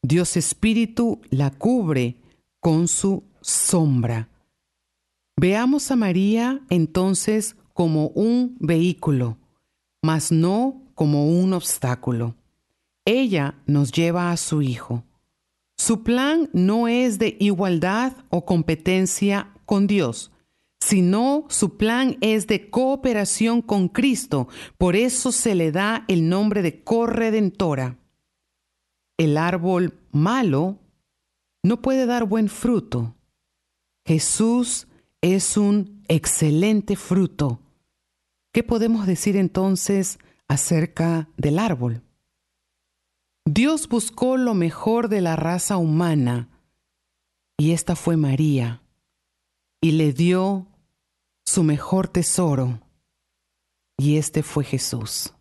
Dios 0.02 0.36
Espíritu 0.36 1.20
la 1.30 1.50
cubre 1.50 2.16
con 2.60 2.88
su 2.88 3.24
sombra. 3.40 4.28
Veamos 5.36 5.90
a 5.90 5.96
María 5.96 6.60
entonces 6.70 7.56
como 7.72 8.08
un 8.08 8.56
vehículo, 8.60 9.38
mas 10.02 10.30
no 10.30 10.82
como 10.94 11.28
un 11.28 11.52
obstáculo. 11.52 12.36
Ella 13.04 13.56
nos 13.66 13.90
lleva 13.92 14.30
a 14.30 14.36
su 14.36 14.62
Hijo. 14.62 15.02
Su 15.76 16.02
plan 16.02 16.48
no 16.52 16.88
es 16.88 17.18
de 17.18 17.36
igualdad 17.40 18.12
o 18.30 18.44
competencia 18.44 19.52
con 19.66 19.86
Dios, 19.86 20.32
sino 20.80 21.46
su 21.48 21.76
plan 21.76 22.16
es 22.20 22.46
de 22.46 22.70
cooperación 22.70 23.62
con 23.62 23.88
Cristo. 23.88 24.48
Por 24.78 24.96
eso 24.96 25.32
se 25.32 25.54
le 25.54 25.72
da 25.72 26.04
el 26.08 26.28
nombre 26.28 26.62
de 26.62 26.82
corredentora. 26.82 27.98
El 29.18 29.36
árbol 29.36 29.98
malo 30.10 30.78
no 31.62 31.82
puede 31.82 32.06
dar 32.06 32.24
buen 32.24 32.48
fruto. 32.48 33.14
Jesús 34.06 34.86
es 35.20 35.56
un 35.56 36.02
excelente 36.08 36.96
fruto. 36.96 37.60
¿Qué 38.52 38.62
podemos 38.62 39.06
decir 39.06 39.36
entonces 39.36 40.18
acerca 40.48 41.28
del 41.36 41.58
árbol. 41.58 42.02
Dios 43.46 43.88
buscó 43.88 44.36
lo 44.36 44.54
mejor 44.54 45.08
de 45.08 45.20
la 45.20 45.36
raza 45.36 45.76
humana 45.76 46.48
y 47.58 47.72
esta 47.72 47.94
fue 47.96 48.16
María 48.16 48.82
y 49.80 49.92
le 49.92 50.12
dio 50.12 50.66
su 51.44 51.62
mejor 51.62 52.08
tesoro, 52.08 52.80
y 53.98 54.16
este 54.16 54.42
fue 54.42 54.64
Jesús. 54.64 55.34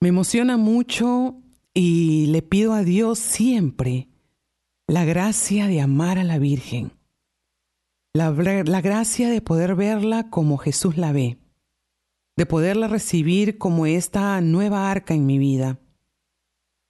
Me 0.00 0.08
emociona 0.08 0.56
mucho 0.56 1.36
y 1.74 2.26
le 2.26 2.40
pido 2.40 2.72
a 2.72 2.82
Dios 2.82 3.18
siempre 3.18 4.08
la 4.88 5.04
gracia 5.04 5.66
de 5.66 5.80
amar 5.80 6.18
a 6.18 6.24
la 6.24 6.38
Virgen, 6.38 6.92
la, 8.14 8.30
la, 8.30 8.80
gracia 8.80 9.30
de 9.30 9.40
poder 9.40 9.74
verla 9.74 10.28
como 10.28 10.56
Jesús 10.56 10.96
la 10.96 11.12
ve, 11.12 11.38
de 12.36 12.46
poderla 12.46 12.88
recibir 12.88 13.58
como 13.58 13.86
esta 13.86 14.40
nueva 14.40 14.90
arca 14.90 15.14
en 15.14 15.26
mi 15.26 15.38
vida. 15.38 15.78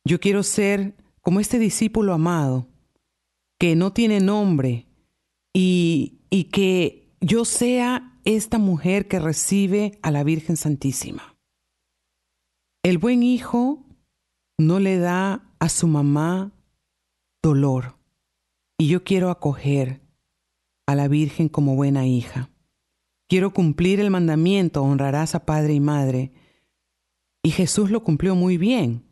Yo 0.05 0.20
quiero 0.20 0.43
ser 0.43 0.97
como 1.20 1.40
este 1.40 1.59
discípulo 1.59 2.12
amado, 2.12 2.68
que 3.59 3.76
no 3.76 3.93
tiene 3.93 4.20
nombre, 4.20 4.88
y, 5.55 6.20
y 6.30 6.45
que 6.45 7.14
yo 7.20 7.45
sea 7.45 8.18
esta 8.24 8.59
mujer 8.59 9.09
que 9.09 9.18
recibe 9.18 9.99
a 10.03 10.11
la 10.11 10.24
Virgen 10.24 10.57
Santísima. 10.57 11.36
El 12.82 12.99
buen 12.99 13.22
hijo 13.22 13.84
no 14.59 14.80
le 14.80 14.99
da 14.99 15.55
a 15.61 15.68
su 15.68 15.86
mamá 15.86 16.53
dolor 17.43 17.97
y 18.78 18.88
yo 18.88 19.05
quiero 19.05 19.30
acoger 19.30 20.01
a 20.86 20.95
la 20.95 21.09
Virgen 21.09 21.49
como 21.49 21.76
buena 21.76 22.07
hija. 22.07 22.51
Quiero 23.33 23.55
cumplir 23.55 23.99
el 23.99 24.11
mandamiento, 24.11 24.83
honrarás 24.83 25.35
a 25.35 25.47
padre 25.47 25.72
y 25.72 25.80
madre. 25.80 26.33
Y 27.43 27.49
Jesús 27.49 27.91
lo 27.91 28.05
cumplió 28.05 28.35
muy 28.35 28.59
bien. 28.59 29.05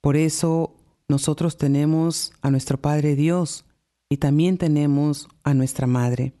Por 0.00 0.16
eso 0.16 0.74
nosotros 1.06 1.56
tenemos 1.56 2.32
a 2.42 2.50
nuestro 2.50 2.80
Padre 2.80 3.14
Dios 3.14 3.64
y 4.08 4.16
también 4.16 4.58
tenemos 4.58 5.28
a 5.44 5.54
nuestra 5.54 5.86
Madre. 5.86 6.32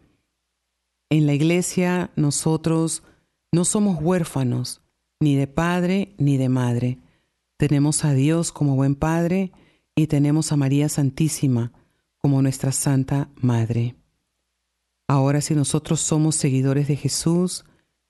En 1.08 1.26
la 1.26 1.32
iglesia 1.32 2.10
nosotros 2.16 3.04
no 3.52 3.64
somos 3.64 4.02
huérfanos, 4.02 4.82
ni 5.20 5.36
de 5.36 5.46
padre 5.46 6.16
ni 6.18 6.36
de 6.36 6.48
madre. 6.48 6.98
Tenemos 7.56 8.04
a 8.04 8.12
Dios 8.12 8.50
como 8.50 8.74
buen 8.74 8.96
Padre 8.96 9.52
y 9.94 10.08
tenemos 10.08 10.50
a 10.50 10.56
María 10.56 10.88
Santísima 10.88 11.70
como 12.18 12.42
nuestra 12.42 12.72
Santa 12.72 13.30
Madre. 13.36 13.99
Ahora 15.10 15.40
si 15.40 15.56
nosotros 15.56 15.98
somos 15.98 16.36
seguidores 16.36 16.86
de 16.86 16.94
Jesús, 16.94 17.64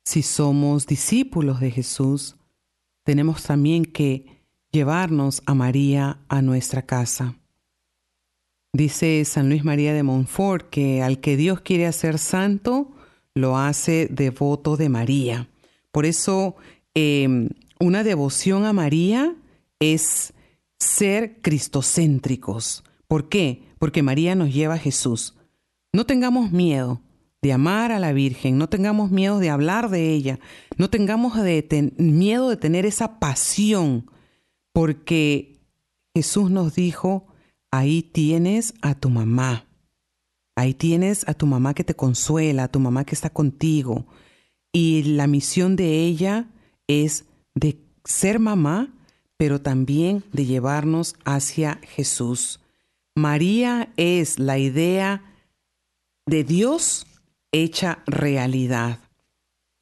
si 0.05 0.21
somos 0.21 0.87
discípulos 0.87 1.59
de 1.59 1.71
Jesús, 1.71 2.37
tenemos 3.05 3.43
también 3.43 3.87
que 3.87 4.27
llevarnos 4.71 5.41
a 5.47 5.55
María 5.55 6.19
a 6.29 6.43
nuestra 6.43 6.83
casa. 6.83 7.37
Dice 8.75 9.25
San 9.25 9.49
Luis 9.49 9.65
María 9.65 9.95
de 9.95 10.03
Montfort 10.03 10.69
que 10.69 11.01
al 11.01 11.21
que 11.21 11.39
Dios 11.39 11.63
quiere 11.63 11.87
hacer 11.87 12.19
santo, 12.19 12.93
lo 13.33 13.57
hace 13.57 14.07
devoto 14.11 14.77
de 14.77 14.91
María. 14.91 15.49
Por 15.93 16.05
eso 16.05 16.57
em, 16.93 17.49
una 17.79 18.05
devoción 18.05 18.67
a 18.67 18.75
María 18.75 19.35
es 19.79 20.35
ser 20.79 21.41
cristocéntricos. 21.41 22.85
¿Por 23.09 23.31
qué? 23.31 23.63
Porque 23.79 24.03
María 24.03 24.35
nos 24.35 24.53
lleva 24.53 24.75
a 24.75 24.79
Jesús. 24.79 25.40
No 25.93 26.07
tengamos 26.07 26.53
miedo 26.53 27.01
de 27.43 27.53
amar 27.53 27.91
a 27.91 27.99
la 27.99 28.13
Virgen, 28.13 28.59
no 28.59 28.69
tengamos 28.69 29.11
miedo 29.11 29.39
de 29.39 29.51
hablar 29.51 29.89
de 29.91 30.11
ella, 30.11 30.39
no 30.77 30.91
tengamos 30.91 31.35
miedo 31.97 32.49
de 32.51 32.57
tener 32.57 32.87
esa 32.87 33.19
pasión, 33.19 34.11
porque 34.73 35.59
Jesús 36.15 36.51
nos 36.51 36.75
dijo, 36.75 37.27
ahí 37.71 38.03
tienes 38.03 38.75
a 38.83 38.95
tu 38.95 39.09
mamá, 39.09 39.67
ahí 40.55 40.75
tienes 40.75 41.27
a 41.29 41.35
tu 41.35 41.47
mamá 41.47 41.73
que 41.75 41.85
te 41.85 41.95
consuela, 41.95 42.65
a 42.65 42.69
tu 42.69 42.79
mamá 42.79 43.05
que 43.05 43.15
está 43.15 43.31
contigo, 43.31 44.07
y 44.73 45.03
la 45.03 45.27
misión 45.27 45.77
de 45.77 46.05
ella 46.05 46.51
es 46.87 47.25
de 47.55 47.81
ser 48.05 48.39
mamá, 48.39 48.95
pero 49.37 49.63
también 49.63 50.23
de 50.33 50.45
llevarnos 50.45 51.17
hacia 51.25 51.81
Jesús. 51.83 52.61
María 53.17 53.93
es 53.97 54.39
la 54.39 54.59
idea 54.59 55.30
de 56.27 56.45
Dios 56.45 57.07
hecha 57.53 58.03
realidad. 58.07 59.01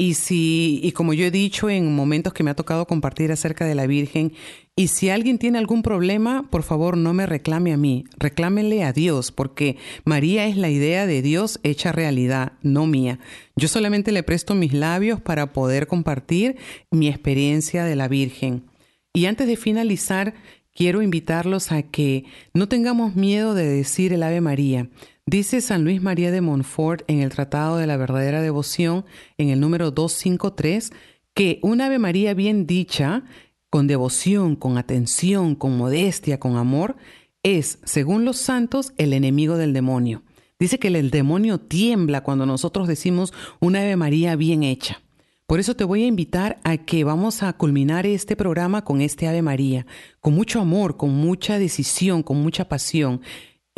Y 0.01 0.15
si, 0.15 0.79
y 0.85 0.93
como 0.93 1.13
yo 1.13 1.27
he 1.27 1.33
dicho 1.33 1.69
en 1.69 1.93
momentos 1.93 2.33
que 2.33 2.45
me 2.45 2.53
ha 2.53 2.57
tocado 2.57 2.87
compartir 2.87 3.33
acerca 3.33 3.67
de 3.67 3.75
la 3.75 3.89
Virgen, 3.89 4.33
y 4.77 4.87
si 4.89 5.11
alguien 5.11 5.39
tiene 5.39 5.59
algún 5.59 5.83
problema, 5.83 6.49
por 6.51 6.63
favor 6.63 6.97
no 6.97 7.13
me 7.15 7.27
reclame 7.27 7.73
a 7.73 7.77
mí, 7.77 8.05
reclámenle 8.17 8.85
a 8.85 8.93
Dios, 8.93 9.33
porque 9.33 9.77
María 10.05 10.47
es 10.47 10.57
la 10.57 10.71
idea 10.71 11.05
de 11.09 11.21
Dios 11.21 11.59
hecha 11.65 11.91
realidad, 11.91 12.53
no 12.63 12.87
mía. 12.87 13.19
Yo 13.57 13.67
solamente 13.67 14.13
le 14.13 14.23
presto 14.23 14.55
mis 14.55 14.73
labios 14.73 15.21
para 15.21 15.53
poder 15.53 15.89
compartir 15.89 16.59
mi 16.93 17.09
experiencia 17.09 17.85
de 17.85 17.97
la 17.97 18.07
Virgen. 18.07 18.71
Y 19.13 19.27
antes 19.27 19.49
de 19.49 19.57
finalizar, 19.57 20.35
quiero 20.73 21.03
invitarlos 21.03 21.73
a 21.73 21.83
que 21.83 22.25
no 22.55 22.69
tengamos 22.69 23.17
miedo 23.17 23.53
de 23.55 23.67
decir 23.67 24.13
el 24.13 24.23
Ave 24.23 24.41
María. 24.41 24.89
Dice 25.31 25.61
San 25.61 25.85
Luis 25.85 26.01
María 26.01 26.31
de 26.31 26.41
Montfort 26.41 27.03
en 27.07 27.21
el 27.21 27.29
Tratado 27.29 27.77
de 27.77 27.87
la 27.87 27.99
Verdadera 27.99 28.41
Devoción, 28.41 29.05
en 29.37 29.51
el 29.51 29.61
número 29.61 29.91
253, 29.91 30.91
que 31.35 31.59
un 31.63 31.83
Ave 31.83 31.99
María 31.99 32.33
bien 32.33 32.67
dicha, 32.67 33.25
con 33.69 33.87
devoción, 33.87 34.57
con 34.57 34.79
atención, 34.79 35.55
con 35.55 35.77
modestia, 35.77 36.41
con 36.41 36.57
amor, 36.57 36.97
es, 37.43 37.79
según 37.85 38.25
los 38.25 38.39
santos, 38.39 38.95
el 38.97 39.13
enemigo 39.13 39.59
del 39.59 39.75
demonio. 39.75 40.23
Dice 40.59 40.79
que 40.79 40.89
el 40.89 41.11
demonio 41.11 41.61
tiembla 41.61 42.23
cuando 42.23 42.47
nosotros 42.47 42.89
decimos 42.89 43.35
una 43.61 43.81
Ave 43.81 43.97
María 43.97 44.35
bien 44.35 44.63
hecha. 44.63 45.03
Por 45.47 45.61
eso 45.61 45.77
te 45.77 45.85
voy 45.85 46.05
a 46.05 46.07
invitar 46.07 46.59
a 46.65 46.79
que 46.79 47.05
vamos 47.05 47.43
a 47.43 47.53
culminar 47.53 48.07
este 48.07 48.35
programa 48.35 48.83
con 48.83 49.03
este 49.03 49.29
Ave 49.29 49.43
María, 49.43 49.85
con 50.21 50.33
mucho 50.33 50.59
amor, 50.59 50.97
con 50.97 51.11
mucha 51.11 51.59
decisión, 51.59 52.23
con 52.23 52.39
mucha 52.39 52.67
pasión, 52.67 53.21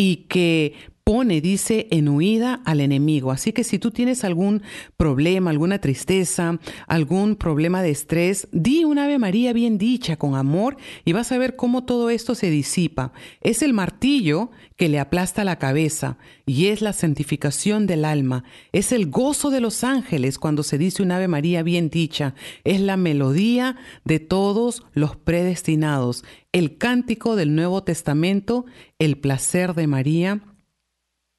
y 0.01 0.27
que 0.29 0.73
pone, 1.05 1.41
dice, 1.41 1.89
en 1.91 2.09
huida 2.09 2.61
al 2.65 2.81
enemigo. 2.81 3.33
Así 3.33 3.53
que 3.53 3.65
si 3.65 3.79
tú 3.79 3.91
tienes 3.91 4.25
algún 4.25 4.63
problema, 4.97 5.51
alguna 5.51 5.81
tristeza, 5.81 6.59
algún 6.87 7.37
problema 7.37 7.83
de 7.83 7.91
estrés, 7.91 8.49
di 8.53 8.85
un 8.85 8.99
Ave 8.99 9.19
María 9.19 9.53
bien 9.53 9.79
dicha, 9.79 10.17
con 10.17 10.35
amor, 10.35 10.77
y 11.05 11.13
vas 11.13 11.33
a 11.33 11.39
ver 11.39 11.57
cómo 11.57 11.85
todo 11.85 12.11
esto 12.11 12.35
se 12.35 12.51
disipa. 12.51 13.13
Es 13.41 13.63
el 13.63 13.73
martillo 13.73 14.51
que 14.77 14.89
le 14.89 14.99
aplasta 14.99 15.45
la 15.45 15.59
cabeza 15.59 16.17
y 16.47 16.67
es 16.67 16.81
la 16.81 16.93
santificación 16.93 17.87
del 17.87 18.05
alma. 18.05 18.45
Es 18.73 18.93
el 18.93 19.11
gozo 19.11 19.51
de 19.51 19.61
los 19.61 19.85
ángeles 19.85 20.39
cuando 20.39 20.63
se 20.63 20.79
dice 20.79 21.03
un 21.03 21.13
Ave 21.13 21.29
María 21.29 21.63
bien 21.63 21.91
dicha. 21.91 22.35
Es 22.65 22.81
la 22.81 22.97
melodía 22.97 23.77
de 24.05 24.21
todos 24.21 24.83
los 24.95 25.17
predestinados. 25.17 26.25
El 26.53 26.79
cántico 26.79 27.37
del 27.37 27.55
Nuevo 27.55 27.85
Testamento, 27.85 28.65
el 28.99 29.19
placer 29.19 29.75
de 29.75 29.87
María 29.87 30.41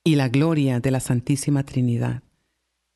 y 0.03 0.15
la 0.15 0.29
gloria 0.29 0.79
de 0.79 0.91
la 0.91 0.99
Santísima 0.99 1.63
Trinidad. 1.63 2.23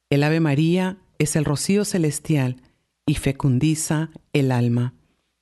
El 0.09 0.23
Ave 0.23 0.39
María 0.39 0.97
es 1.19 1.35
el 1.35 1.45
rocío 1.45 1.85
celestial 1.85 2.61
y 3.05 3.15
fecundiza 3.15 4.09
el 4.33 4.51
alma. 4.51 4.93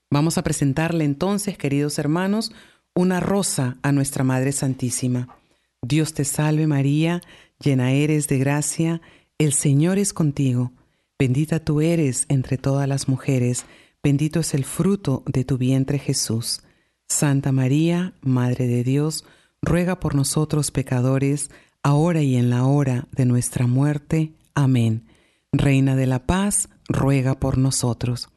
Vamos 0.10 0.38
a 0.38 0.44
presentarle 0.44 1.06
entonces, 1.06 1.58
queridos 1.58 1.98
hermanos, 2.00 2.52
una 2.94 3.20
rosa 3.20 3.78
a 3.82 3.92
nuestra 3.92 4.24
Madre 4.24 4.52
Santísima. 4.52 5.38
Dios 5.82 6.14
te 6.14 6.26
salve 6.26 6.68
María, 6.68 7.22
llena 7.60 7.92
eres 7.92 8.28
de 8.28 8.38
gracia, 8.38 9.02
el 9.38 9.54
Señor 9.54 9.98
es 9.98 10.14
contigo, 10.14 10.72
bendita 11.18 11.60
tú 11.60 11.82
eres 11.82 12.26
entre 12.30 12.58
todas 12.58 12.88
las 12.88 13.08
mujeres, 13.08 13.66
bendito 14.04 14.42
es 14.42 14.54
el 14.54 14.66
fruto 14.66 15.24
de 15.26 15.44
tu 15.44 15.58
vientre 15.58 15.98
Jesús. 15.98 16.62
Santa 17.08 17.52
María, 17.52 18.14
Madre 18.22 18.68
de 18.68 18.84
Dios, 18.84 19.26
ruega 19.64 20.00
por 20.00 20.14
nosotros 20.14 20.72
pecadores, 20.72 21.50
ahora 21.82 22.22
y 22.22 22.36
en 22.36 22.50
la 22.50 22.66
hora 22.66 23.08
de 23.12 23.26
nuestra 23.26 23.66
muerte. 23.66 24.34
Amén. 24.54 25.06
Reina 25.52 25.96
de 25.96 26.06
la 26.06 26.26
paz, 26.26 26.70
ruega 26.90 27.40
por 27.40 27.58
nosotros. 27.58 28.30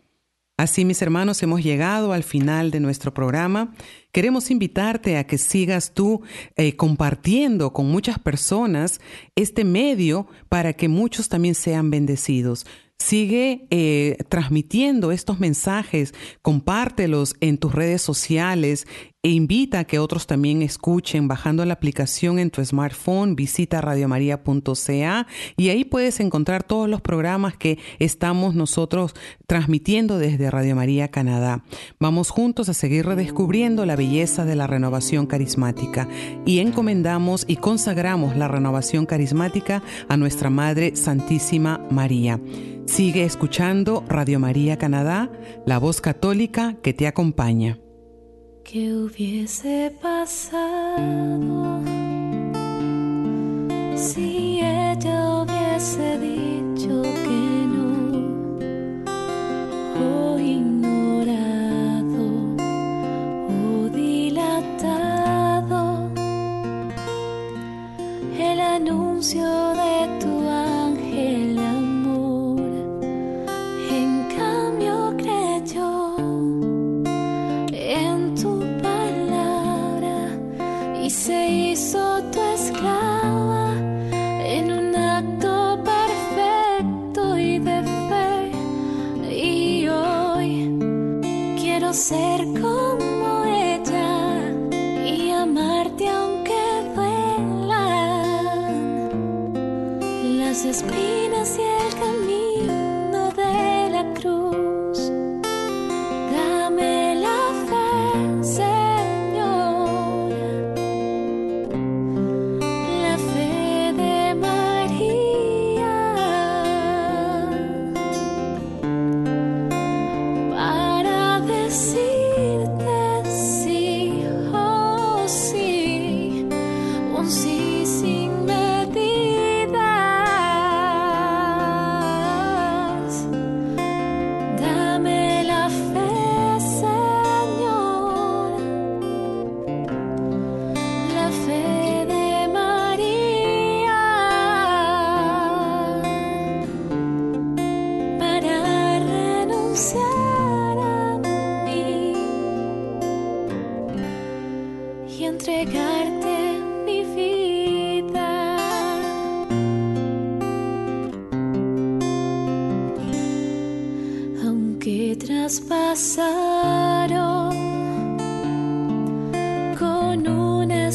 Así, 0.58 0.86
mis 0.86 1.02
hermanos, 1.02 1.42
hemos 1.42 1.62
llegado 1.62 2.14
al 2.14 2.22
final 2.22 2.70
de 2.70 2.80
nuestro 2.80 3.12
programa. 3.12 3.74
Queremos 4.10 4.50
invitarte 4.50 5.18
a 5.18 5.26
que 5.26 5.36
sigas 5.36 5.92
tú 5.92 6.22
eh, 6.56 6.76
compartiendo 6.76 7.74
con 7.74 7.90
muchas 7.90 8.18
personas 8.18 9.00
este 9.34 9.64
medio 9.64 10.28
para 10.48 10.72
que 10.72 10.88
muchos 10.88 11.28
también 11.28 11.54
sean 11.54 11.90
bendecidos. 11.90 12.66
Sigue 12.98 13.66
eh, 13.68 14.16
transmitiendo 14.30 15.12
estos 15.12 15.38
mensajes, 15.40 16.14
compártelos 16.40 17.36
en 17.40 17.58
tus 17.58 17.74
redes 17.74 18.00
sociales, 18.00 18.86
e 19.26 19.30
invita 19.30 19.80
a 19.80 19.84
que 19.84 19.98
otros 19.98 20.28
también 20.28 20.62
escuchen 20.62 21.26
bajando 21.26 21.64
la 21.64 21.72
aplicación 21.72 22.38
en 22.38 22.50
tu 22.50 22.64
smartphone, 22.64 23.34
visita 23.34 23.80
radiomaria.ca 23.80 25.26
y 25.56 25.68
ahí 25.68 25.84
puedes 25.84 26.20
encontrar 26.20 26.62
todos 26.62 26.88
los 26.88 27.00
programas 27.00 27.56
que 27.56 27.80
estamos 27.98 28.54
nosotros 28.54 29.16
transmitiendo 29.48 30.20
desde 30.20 30.48
Radio 30.48 30.76
María 30.76 31.08
Canadá. 31.10 31.64
Vamos 31.98 32.30
juntos 32.30 32.68
a 32.68 32.74
seguir 32.74 33.04
redescubriendo 33.04 33.84
la 33.84 33.96
belleza 33.96 34.44
de 34.44 34.54
la 34.54 34.68
renovación 34.68 35.26
carismática 35.26 36.08
y 36.44 36.60
encomendamos 36.60 37.46
y 37.48 37.56
consagramos 37.56 38.36
la 38.36 38.46
renovación 38.46 39.06
carismática 39.06 39.82
a 40.08 40.16
nuestra 40.16 40.50
Madre 40.50 40.94
Santísima 40.94 41.84
María. 41.90 42.38
Sigue 42.84 43.24
escuchando 43.24 44.04
Radio 44.08 44.38
María 44.38 44.78
Canadá, 44.78 45.32
la 45.66 45.80
voz 45.80 46.00
católica 46.00 46.76
que 46.80 46.94
te 46.94 47.08
acompaña. 47.08 47.80
¿Qué 48.68 48.92
hubiese 48.92 49.94
pasado 50.02 51.80
si 53.94 54.58
ella 54.60 55.42
hubiese 55.42 56.18
dicho 56.18 57.00
que 57.02 57.66
no? 57.74 57.86
O 60.04 60.36
ignorado 60.40 61.46
o 63.48 63.88
dilatado 63.90 65.80
el 68.36 68.60
anuncio 68.60 69.46
de 69.74 70.18
tu 70.18 70.35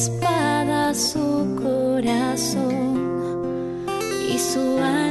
espada 0.01 0.95
su 0.95 1.55
corazón 1.61 2.97
y 4.33 4.39
su 4.39 4.59
alma. 4.79 5.10